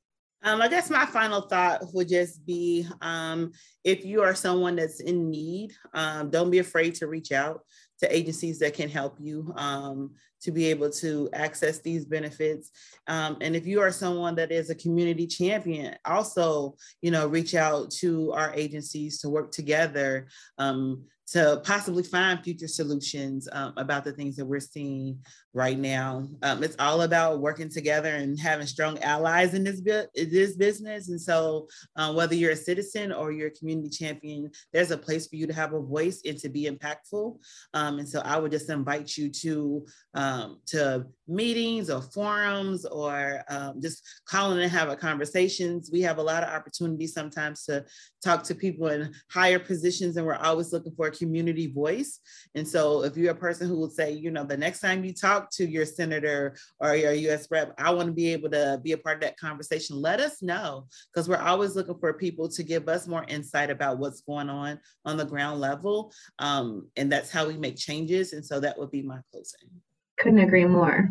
um, 0.47 0.63
I 0.63 0.69
guess 0.69 0.91
my 0.91 1.05
final 1.07 1.41
thought 1.41 1.83
would 1.93 2.09
just 2.09 2.47
be 2.47 2.87
um, 3.03 3.51
if 3.83 4.05
you 4.05 4.23
are 4.23 4.35
someone 4.35 4.77
that's 4.77 5.01
in 5.01 5.29
need, 5.29 5.73
um, 5.93 6.31
don't 6.31 6.53
be 6.53 6.61
afraid 6.61 6.95
to 6.97 7.09
reach 7.09 7.33
out 7.33 7.63
to 7.99 8.17
agencies 8.17 8.61
that 8.61 8.73
can 8.73 8.89
help 8.89 9.17
you 9.19 9.53
um, 9.57 10.13
to 10.43 10.53
be 10.53 10.67
able 10.67 10.89
to 10.91 11.29
access 11.33 11.81
these 11.81 12.05
benefits. 12.05 12.71
Um, 13.09 13.39
and 13.41 13.57
if 13.57 13.67
you 13.67 13.81
are 13.81 13.91
someone 13.91 14.37
that 14.37 14.53
is 14.53 14.71
a 14.71 14.77
community 14.77 15.27
champion, 15.27 15.97
also, 16.05 16.77
you 17.03 17.11
know, 17.11 17.27
reach 17.27 17.57
out 17.57 17.91
to 18.03 18.33
our 18.33 18.55
agencies 18.55 19.19
to 19.23 19.29
work 19.29 19.51
together 19.51 20.29
um, 20.59 21.07
to 21.29 21.61
possibly 21.65 22.03
find 22.03 22.43
future 22.43 22.69
solutions 22.69 23.49
um, 23.53 23.73
about 23.77 24.05
the 24.05 24.13
things 24.13 24.37
that 24.37 24.47
we're 24.47 24.61
seeing 24.61 25.19
right 25.53 25.79
now. 25.79 26.29
Um, 26.43 26.63
it's 26.63 26.77
all 26.79 27.03
about 27.03 27.41
working 27.41 27.69
together 27.69 28.11
and 28.11 28.39
having 28.39 28.67
strong 28.67 28.99
allies 29.01 29.55
in 29.55 29.65
this, 29.65 29.81
bu- 29.81 30.07
this 30.15 30.55
business. 30.55 31.09
And 31.09 31.21
so, 31.21 31.67
um, 31.97 32.15
whether 32.15 32.35
you're 32.35 32.53
a 32.53 32.57
citizen 32.57 33.11
or 33.11 33.33
you're 33.33 33.49
a 33.49 33.59
community 33.59 33.89
champion, 33.89 34.51
there's 34.73 34.91
a 34.91 34.99
place 34.99 35.27
for 35.27 35.37
you 35.37 35.47
to 35.47 35.55
have 35.55 35.73
a 35.73 35.81
voice 35.81 36.21
and 36.25 36.39
to 36.39 36.49
be 36.49 36.69
impactful. 36.71 37.39
Um, 37.75 37.99
and 37.99 38.09
so, 38.09 38.21
I 38.21 38.39
would 38.39 38.53
just 38.53 38.71
invite 38.71 39.17
you 39.17 39.31
to 39.31 39.87
um, 40.15 40.61
to 40.67 41.07
meetings 41.27 41.91
or 41.91 42.03
forums 42.03 42.85
or 42.85 43.43
um, 43.49 43.81
just 43.81 44.03
calling 44.27 44.61
and 44.61 44.71
having 44.71 44.97
conversations. 44.97 45.91
We 45.93 46.03
have 46.03 46.19
a 46.19 46.23
lot 46.23 46.43
of 46.43 46.51
opportunities 46.51 47.15
sometimes 47.15 47.65
to 47.65 47.85
talk 48.23 48.45
to 48.45 48.55
people 48.55 48.89
in 48.89 49.13
higher 49.31 49.59
positions, 49.59 50.17
and 50.17 50.27
we're 50.27 50.35
always 50.35 50.73
looking 50.73 50.95
for 50.95 51.09
a 51.09 51.16
community 51.17 51.67
voice. 51.69 52.21
And 52.55 52.67
so, 52.67 53.05
if 53.05 53.17
you're 53.17 53.33
a 53.33 53.37
person 53.37 53.69
who 53.69 53.79
would 53.81 53.93
say, 53.93 54.13
you 54.13 54.31
know, 54.31 54.45
the 54.45 54.57
next 54.57 54.81
time 54.81 55.05
you 55.05 55.13
talk 55.13 55.37
talk 55.37 55.51
to 55.51 55.67
your 55.67 55.85
senator 55.85 56.57
or 56.81 56.95
your 56.95 57.13
US 57.13 57.49
rep, 57.51 57.75
I 57.79 57.93
want 57.93 58.07
to 58.09 58.13
be 58.13 58.33
able 58.33 58.51
to 58.51 58.81
be 58.83 58.93
a 58.93 58.99
part 58.99 59.17
of 59.17 59.23
that 59.23 59.39
conversation. 59.39 60.01
Let 60.01 60.21
us 60.21 60.43
know 60.43 60.87
because 61.13 61.29
we're 61.29 61.37
always 61.37 61.75
looking 61.77 61.99
for 61.99 62.15
people 62.15 62.49
to 62.51 62.63
give 62.63 62.89
us 62.89 63.07
more 63.07 63.25
insight 63.29 63.71
about 63.71 63.99
what's 63.99 64.23
going 64.23 64.49
on 64.49 64.81
on 65.05 65.17
the 65.17 65.25
ground 65.25 65.61
level. 65.61 66.13
Um, 66.39 66.89
and 66.97 67.11
that's 67.11 67.31
how 67.31 67.47
we 67.47 67.57
make 67.57 67.77
changes. 67.77 68.33
And 68.33 68.45
so 68.45 68.61
that 68.61 68.79
would 68.79 68.91
be 68.91 69.03
my 69.03 69.19
closing. 69.33 69.71
Couldn't 70.19 70.41
agree 70.41 70.65
more. 70.65 71.11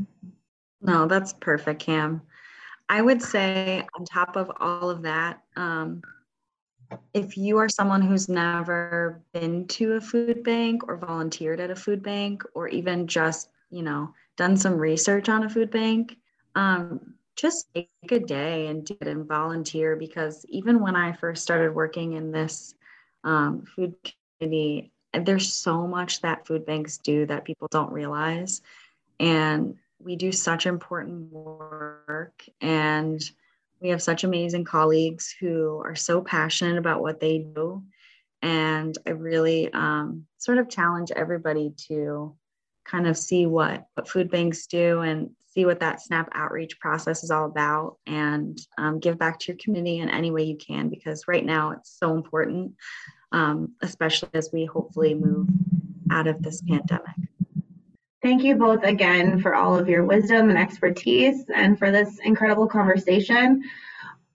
No, 0.81 1.07
that's 1.07 1.33
perfect, 1.33 1.81
Cam. 1.81 2.21
I 2.87 3.01
would 3.01 3.21
say, 3.21 3.83
on 3.97 4.05
top 4.05 4.35
of 4.35 4.51
all 4.59 4.91
of 4.91 5.01
that, 5.03 5.39
um, 5.55 6.01
if 7.13 7.37
you 7.37 7.57
are 7.57 7.69
someone 7.69 8.01
who's 8.01 8.29
never 8.29 9.21
been 9.33 9.67
to 9.67 9.93
a 9.93 10.01
food 10.01 10.43
bank 10.43 10.87
or 10.87 10.97
volunteered 10.97 11.59
at 11.59 11.71
a 11.71 11.75
food 11.75 12.03
bank 12.03 12.43
or 12.53 12.67
even 12.67 13.07
just 13.07 13.49
you 13.69 13.83
know 13.83 14.13
done 14.37 14.57
some 14.57 14.75
research 14.75 15.29
on 15.29 15.43
a 15.43 15.49
food 15.49 15.71
bank, 15.71 16.17
um, 16.55 17.15
just 17.35 17.73
take 17.73 17.89
a 18.11 18.19
day 18.19 18.67
and 18.67 18.85
do 18.85 18.97
it 19.01 19.07
and 19.07 19.27
volunteer 19.27 19.95
because 19.95 20.45
even 20.49 20.79
when 20.79 20.95
I 20.95 21.13
first 21.13 21.43
started 21.43 21.73
working 21.73 22.13
in 22.13 22.31
this 22.31 22.75
um, 23.23 23.65
food 23.75 23.95
community, 24.39 24.91
there's 25.13 25.53
so 25.53 25.87
much 25.87 26.21
that 26.21 26.45
food 26.45 26.65
banks 26.65 26.97
do 26.97 27.25
that 27.25 27.45
people 27.45 27.67
don't 27.69 27.91
realize. 27.91 28.61
And 29.19 29.75
we 29.99 30.15
do 30.15 30.31
such 30.31 30.65
important 30.65 31.31
work 31.31 32.43
and 32.61 33.21
we 33.81 33.89
have 33.89 34.01
such 34.01 34.23
amazing 34.23 34.65
colleagues 34.65 35.33
who 35.39 35.81
are 35.83 35.95
so 35.95 36.21
passionate 36.21 36.77
about 36.77 37.01
what 37.01 37.19
they 37.19 37.39
do. 37.39 37.83
And 38.41 38.97
I 39.05 39.11
really 39.11 39.71
um, 39.73 40.25
sort 40.38 40.57
of 40.57 40.69
challenge 40.69 41.11
everybody 41.11 41.73
to 41.88 42.35
kind 42.85 43.07
of 43.07 43.17
see 43.17 43.45
what 43.45 43.85
what 43.95 44.07
food 44.07 44.29
banks 44.29 44.67
do 44.67 45.01
and 45.01 45.31
see 45.51 45.65
what 45.65 45.79
that 45.79 46.01
snap 46.01 46.29
outreach 46.33 46.79
process 46.79 47.23
is 47.23 47.31
all 47.31 47.45
about 47.45 47.97
and 48.05 48.59
um, 48.77 48.99
give 48.99 49.17
back 49.17 49.39
to 49.39 49.51
your 49.51 49.57
community 49.57 49.99
in 49.99 50.09
any 50.09 50.29
way 50.29 50.43
you 50.43 50.57
can 50.57 50.89
because 50.89 51.27
right 51.27 51.45
now 51.45 51.71
it's 51.71 51.97
so 51.97 52.13
important 52.13 52.73
um, 53.31 53.73
especially 53.81 54.29
as 54.33 54.49
we 54.53 54.65
hopefully 54.65 55.15
move 55.15 55.47
out 56.11 56.27
of 56.27 56.41
this 56.43 56.61
pandemic 56.61 57.15
Thank 58.25 58.43
you 58.43 58.55
both 58.55 58.81
again 58.81 59.39
for 59.39 59.53
all 59.53 59.77
of 59.77 59.88
your 59.88 60.03
wisdom 60.03 60.49
and 60.49 60.57
expertise 60.57 61.45
and 61.53 61.77
for 61.77 61.91
this 61.91 62.17
incredible 62.23 62.65
conversation. 62.65 63.61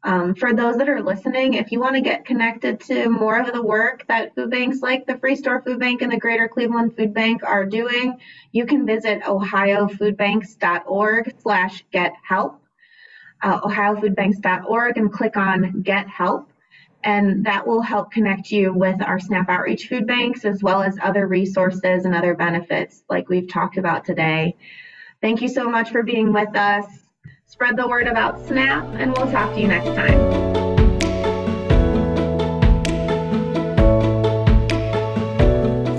Um, 0.04 0.36
for 0.36 0.54
those 0.54 0.76
that 0.76 0.88
are 0.88 1.02
listening, 1.02 1.54
if 1.54 1.72
you 1.72 1.80
want 1.80 1.96
to 1.96 2.00
get 2.00 2.24
connected 2.24 2.78
to 2.82 3.08
more 3.08 3.40
of 3.40 3.52
the 3.52 3.60
work 3.60 4.06
that 4.06 4.32
food 4.36 4.48
banks 4.48 4.80
like 4.80 5.06
the 5.06 5.18
Free 5.18 5.34
Store 5.34 5.60
Food 5.62 5.80
Bank 5.80 6.02
and 6.02 6.12
the 6.12 6.18
Greater 6.18 6.46
Cleveland 6.46 6.96
Food 6.96 7.12
Bank 7.12 7.42
are 7.42 7.66
doing, 7.66 8.16
you 8.52 8.64
can 8.64 8.86
visit 8.86 9.22
ohiofoodbanks.org 9.22 11.34
slash 11.42 11.84
get 11.90 12.12
help, 12.22 12.62
uh, 13.42 13.60
ohiofoodbanks.org 13.62 14.98
and 14.98 15.12
click 15.12 15.36
on 15.36 15.82
get 15.82 16.08
help. 16.08 16.48
And 17.02 17.44
that 17.46 17.66
will 17.66 17.80
help 17.80 18.12
connect 18.12 18.50
you 18.50 18.72
with 18.72 19.00
our 19.02 19.18
SNAP 19.18 19.48
outreach 19.48 19.88
food 19.88 20.06
banks 20.06 20.44
as 20.44 20.62
well 20.62 20.82
as 20.82 20.98
other 21.02 21.26
resources 21.26 22.04
and 22.04 22.14
other 22.14 22.34
benefits 22.34 23.04
like 23.08 23.28
we've 23.28 23.48
talked 23.48 23.78
about 23.78 24.04
today. 24.04 24.56
Thank 25.22 25.40
you 25.40 25.48
so 25.48 25.68
much 25.68 25.90
for 25.90 26.02
being 26.02 26.32
with 26.32 26.54
us. 26.56 26.86
Spread 27.46 27.76
the 27.76 27.88
word 27.88 28.06
about 28.06 28.40
SNAP, 28.46 28.84
and 28.94 29.12
we'll 29.16 29.30
talk 29.30 29.52
to 29.54 29.60
you 29.60 29.66
next 29.66 29.88
time. 29.96 30.50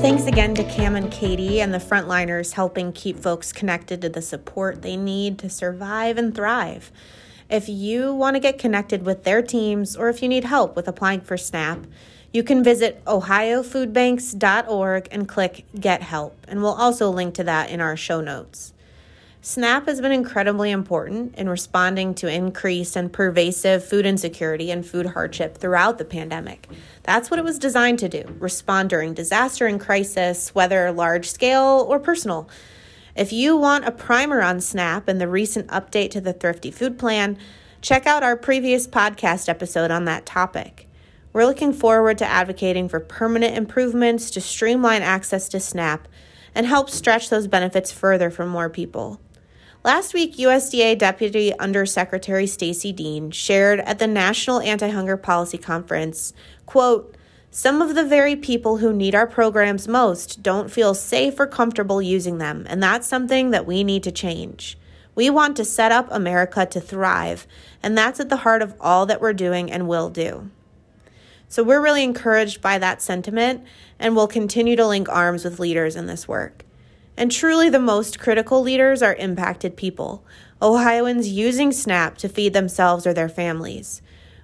Thanks 0.02 0.26
again 0.26 0.56
to 0.56 0.64
Cam 0.64 0.96
and 0.96 1.12
Katie 1.12 1.62
and 1.62 1.74
the 1.74 1.78
frontliners 1.78 2.54
helping 2.54 2.92
keep 2.92 3.20
folks 3.20 3.52
connected 3.52 4.02
to 4.02 4.10
the 4.10 4.22
support 4.22 4.82
they 4.82 4.98
need 4.98 5.38
to 5.40 5.50
survive 5.50 6.18
and 6.18 6.34
thrive. 6.34 6.92
If 7.52 7.68
you 7.68 8.16
want 8.16 8.38
to 8.38 8.40
get 8.40 8.58
connected 8.58 9.06
with 9.06 9.26
their 9.26 9.42
teams 9.42 9.98
or 9.98 10.08
if 10.08 10.24
you 10.24 10.30
need 10.30 10.46
help 10.46 10.74
with 10.74 10.88
applying 10.88 11.20
for 11.20 11.36
SNAP, 11.36 11.86
you 12.32 12.44
can 12.44 12.64
visit 12.64 13.04
ohiofoodbanks.org 13.04 15.10
and 15.12 15.28
click 15.28 15.66
Get 15.78 16.02
Help, 16.02 16.46
and 16.48 16.62
we'll 16.62 16.72
also 16.72 17.10
link 17.10 17.36
to 17.36 17.44
that 17.44 17.70
in 17.70 17.82
our 17.82 17.98
show 17.98 18.22
notes. 18.22 18.72
SNAP 19.42 19.88
has 19.88 20.00
been 20.00 20.14
incredibly 20.14 20.72
important 20.72 21.36
in 21.36 21.50
responding 21.50 22.14
to 22.14 22.34
increased 22.34 22.96
and 22.96 23.12
pervasive 23.12 23.84
food 23.84 24.06
insecurity 24.06 24.72
and 24.72 24.86
food 24.86 25.08
hardship 25.08 25.58
throughout 25.58 25.98
the 25.98 26.06
pandemic. 26.06 26.70
That's 27.04 27.30
what 27.30 27.38
it 27.38 27.44
was 27.44 27.60
designed 27.60 28.00
to 28.00 28.08
do 28.08 28.34
respond 28.40 28.92
during 28.92 29.14
disaster 29.14 29.68
and 29.68 29.82
crisis, 29.82 30.56
whether 30.56 30.90
large 30.94 31.30
scale 31.30 31.86
or 31.90 32.00
personal. 32.00 32.48
If 33.16 33.34
you 33.34 33.58
want 33.58 33.86
a 33.86 33.92
primer 33.92 34.42
on 34.42 34.62
SNAP 34.62 35.10
and 35.10 35.20
the 35.20 35.28
recent 35.28 35.68
update 35.68 36.12
to 36.12 36.22
the 36.22 36.32
Thrifty 36.32 36.72
Food 36.72 36.98
Plan, 36.98 37.38
check 37.82 38.08
out 38.08 38.24
our 38.24 38.38
previous 38.38 38.88
podcast 38.88 39.50
episode 39.50 39.92
on 39.92 40.06
that 40.06 40.26
topic. 40.26 40.88
We're 41.34 41.46
looking 41.46 41.74
forward 41.74 42.18
to 42.20 42.26
advocating 42.26 42.88
for 42.88 43.02
permanent 43.02 43.58
improvements 43.58 44.32
to 44.32 44.42
streamline 44.42 45.02
access 45.02 45.50
to 45.50 45.60
SNAP 45.60 46.08
and 46.56 46.66
help 46.66 46.90
stretch 46.90 47.30
those 47.30 47.48
benefits 47.48 47.92
further 47.92 48.30
for 48.30 48.46
more 48.46 48.70
people. 48.70 49.20
Last 49.84 50.14
week, 50.14 50.38
USDA 50.38 50.98
Deputy 50.98 51.58
Undersecretary 51.58 52.48
Stacy 52.48 52.94
Dean 52.94 53.32
shared 53.32 53.80
at 53.82 54.00
the 54.00 54.08
National 54.08 54.62
Anti-Hunger 54.62 55.18
Policy 55.18 55.58
Conference, 55.58 56.34
quote, 56.66 57.18
some 57.54 57.82
of 57.82 57.96
the 57.96 58.06
very 58.06 58.38
people 58.38 58.78
who 58.78 58.94
need 58.94 59.14
our 59.14 59.28
programs 59.28 59.86
most 59.86 60.42
don't 60.42 60.72
feel 60.72 60.94
safe 60.94 61.38
or 61.38 61.46
comfortable 61.46 62.02
using 62.02 62.38
them, 62.38 62.66
and 62.70 62.82
that's 62.82 63.06
something 63.06 63.52
that 63.52 63.66
we 63.66 63.84
need 63.84 64.04
to 64.04 64.12
change. 64.12 64.78
We 65.16 65.30
want 65.30 65.58
to 65.58 65.66
set 65.66 65.92
up 65.92 66.08
America 66.10 66.66
to 66.66 66.80
thrive, 66.80 67.46
and 67.84 67.98
that's 67.98 68.22
at 68.22 68.30
the 68.30 68.38
heart 68.38 68.62
of 68.62 68.76
all 68.80 69.06
that 69.06 69.20
we're 69.20 69.34
doing 69.34 69.70
and 69.70 69.90
will 69.90 70.10
do. 70.10 70.50
So 71.50 71.62
we're 71.62 71.82
really 71.82 72.06
encouraged 72.06 72.62
by 72.62 72.78
that 72.78 73.02
sentiment, 73.02 73.66
and 74.00 74.16
we'll 74.16 74.28
continue 74.28 74.78
to 74.78 74.88
link 74.88 75.10
arms 75.10 75.44
with 75.44 75.60
leaders 75.60 75.98
in 75.98 76.06
this 76.06 76.30
work. 76.30 76.64
And 77.18 77.30
truly, 77.30 77.68
the 77.70 77.80
most 77.80 78.18
critical 78.18 78.62
leaders 78.62 79.04
are 79.04 79.16
impacted 79.16 79.76
people, 79.76 80.24
Ohioans 80.62 81.28
using 81.28 81.74
SNAP 81.74 82.18
to 82.20 82.30
feed 82.30 82.54
themselves 82.54 83.06
or 83.06 83.14
their 83.14 83.28
families. 83.28 84.02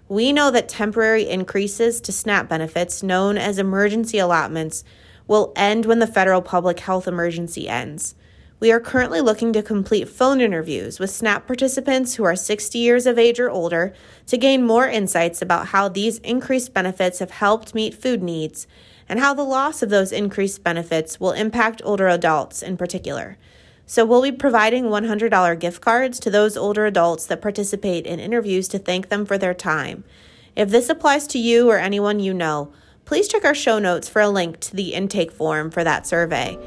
We 0.10 0.32
know 0.32 0.52
that 0.52 0.70
temporary 0.70 1.28
increases 1.28 2.00
to 2.02 2.14
SNAP 2.14 2.48
benefits, 2.48 3.04
known 3.04 3.38
as 3.38 3.58
emergency 3.58 4.20
allotments, 4.20 4.86
will 5.28 5.52
end 5.56 5.86
when 5.86 6.00
the 6.00 6.08
federal 6.08 6.42
public 6.42 6.80
health 6.80 7.08
emergency 7.10 7.68
ends. 7.68 8.16
We 8.62 8.72
are 8.72 8.80
currently 8.80 9.20
looking 9.20 9.52
to 9.54 9.62
complete 9.62 10.08
phone 10.08 10.40
interviews 10.40 10.98
with 10.98 11.10
SNAP 11.10 11.46
participants 11.46 12.16
who 12.16 12.24
are 12.24 12.38
60 12.38 12.80
years 12.80 13.06
of 13.06 13.20
age 13.20 13.38
or 13.40 13.50
older 13.50 13.94
to 14.28 14.38
gain 14.38 14.66
more 14.66 14.88
insights 14.88 15.42
about 15.42 15.68
how 15.68 15.90
these 15.90 16.20
increased 16.20 16.74
benefits 16.74 17.20
have 17.20 17.32
helped 17.32 17.76
meet 17.76 17.94
food 17.94 18.24
needs 18.24 18.66
and 19.10 19.20
how 19.20 19.34
the 19.34 19.44
loss 19.44 19.84
of 19.84 19.90
those 19.90 20.14
increased 20.14 20.64
benefits 20.64 21.20
will 21.20 21.34
impact 21.34 21.82
older 21.84 22.08
adults 22.08 22.64
in 22.64 22.78
particular. 22.78 23.38
So 23.90 24.06
we'll 24.06 24.22
be 24.22 24.34
providing 24.34 24.86
$100 24.86 25.60
gift 25.60 25.82
cards 25.82 26.20
to 26.20 26.30
those 26.30 26.58
older 26.58 26.86
adults 26.86 27.26
that 27.26 27.42
participate 27.42 28.06
in 28.06 28.20
interviews 28.20 28.68
to 28.68 28.80
thank 28.80 29.08
them 29.08 29.26
for 29.26 29.38
their 29.38 29.54
time. 29.54 30.04
If 30.58 30.70
this 30.70 30.90
applies 30.90 31.26
to 31.28 31.40
you 31.40 31.70
or 31.72 31.78
anyone 31.78 32.20
you 32.20 32.34
know, 32.34 32.74
please 33.06 33.30
check 33.30 33.46
our 33.46 33.56
show 33.56 33.80
notes 33.80 34.10
for 34.10 34.22
a 34.22 34.30
link 34.30 34.60
to 34.60 34.76
the 34.76 34.94
intake 34.94 35.32
form 35.32 35.72
for 35.72 35.86
that 35.86 36.06
survey. 36.06 36.58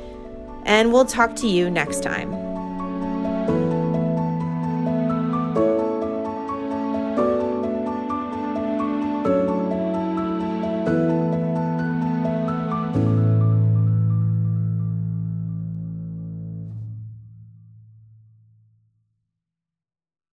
And 0.64 0.92
we'll 0.92 1.04
talk 1.04 1.36
to 1.36 1.46
you 1.46 1.68
next 1.70 2.02
time. 2.02 2.49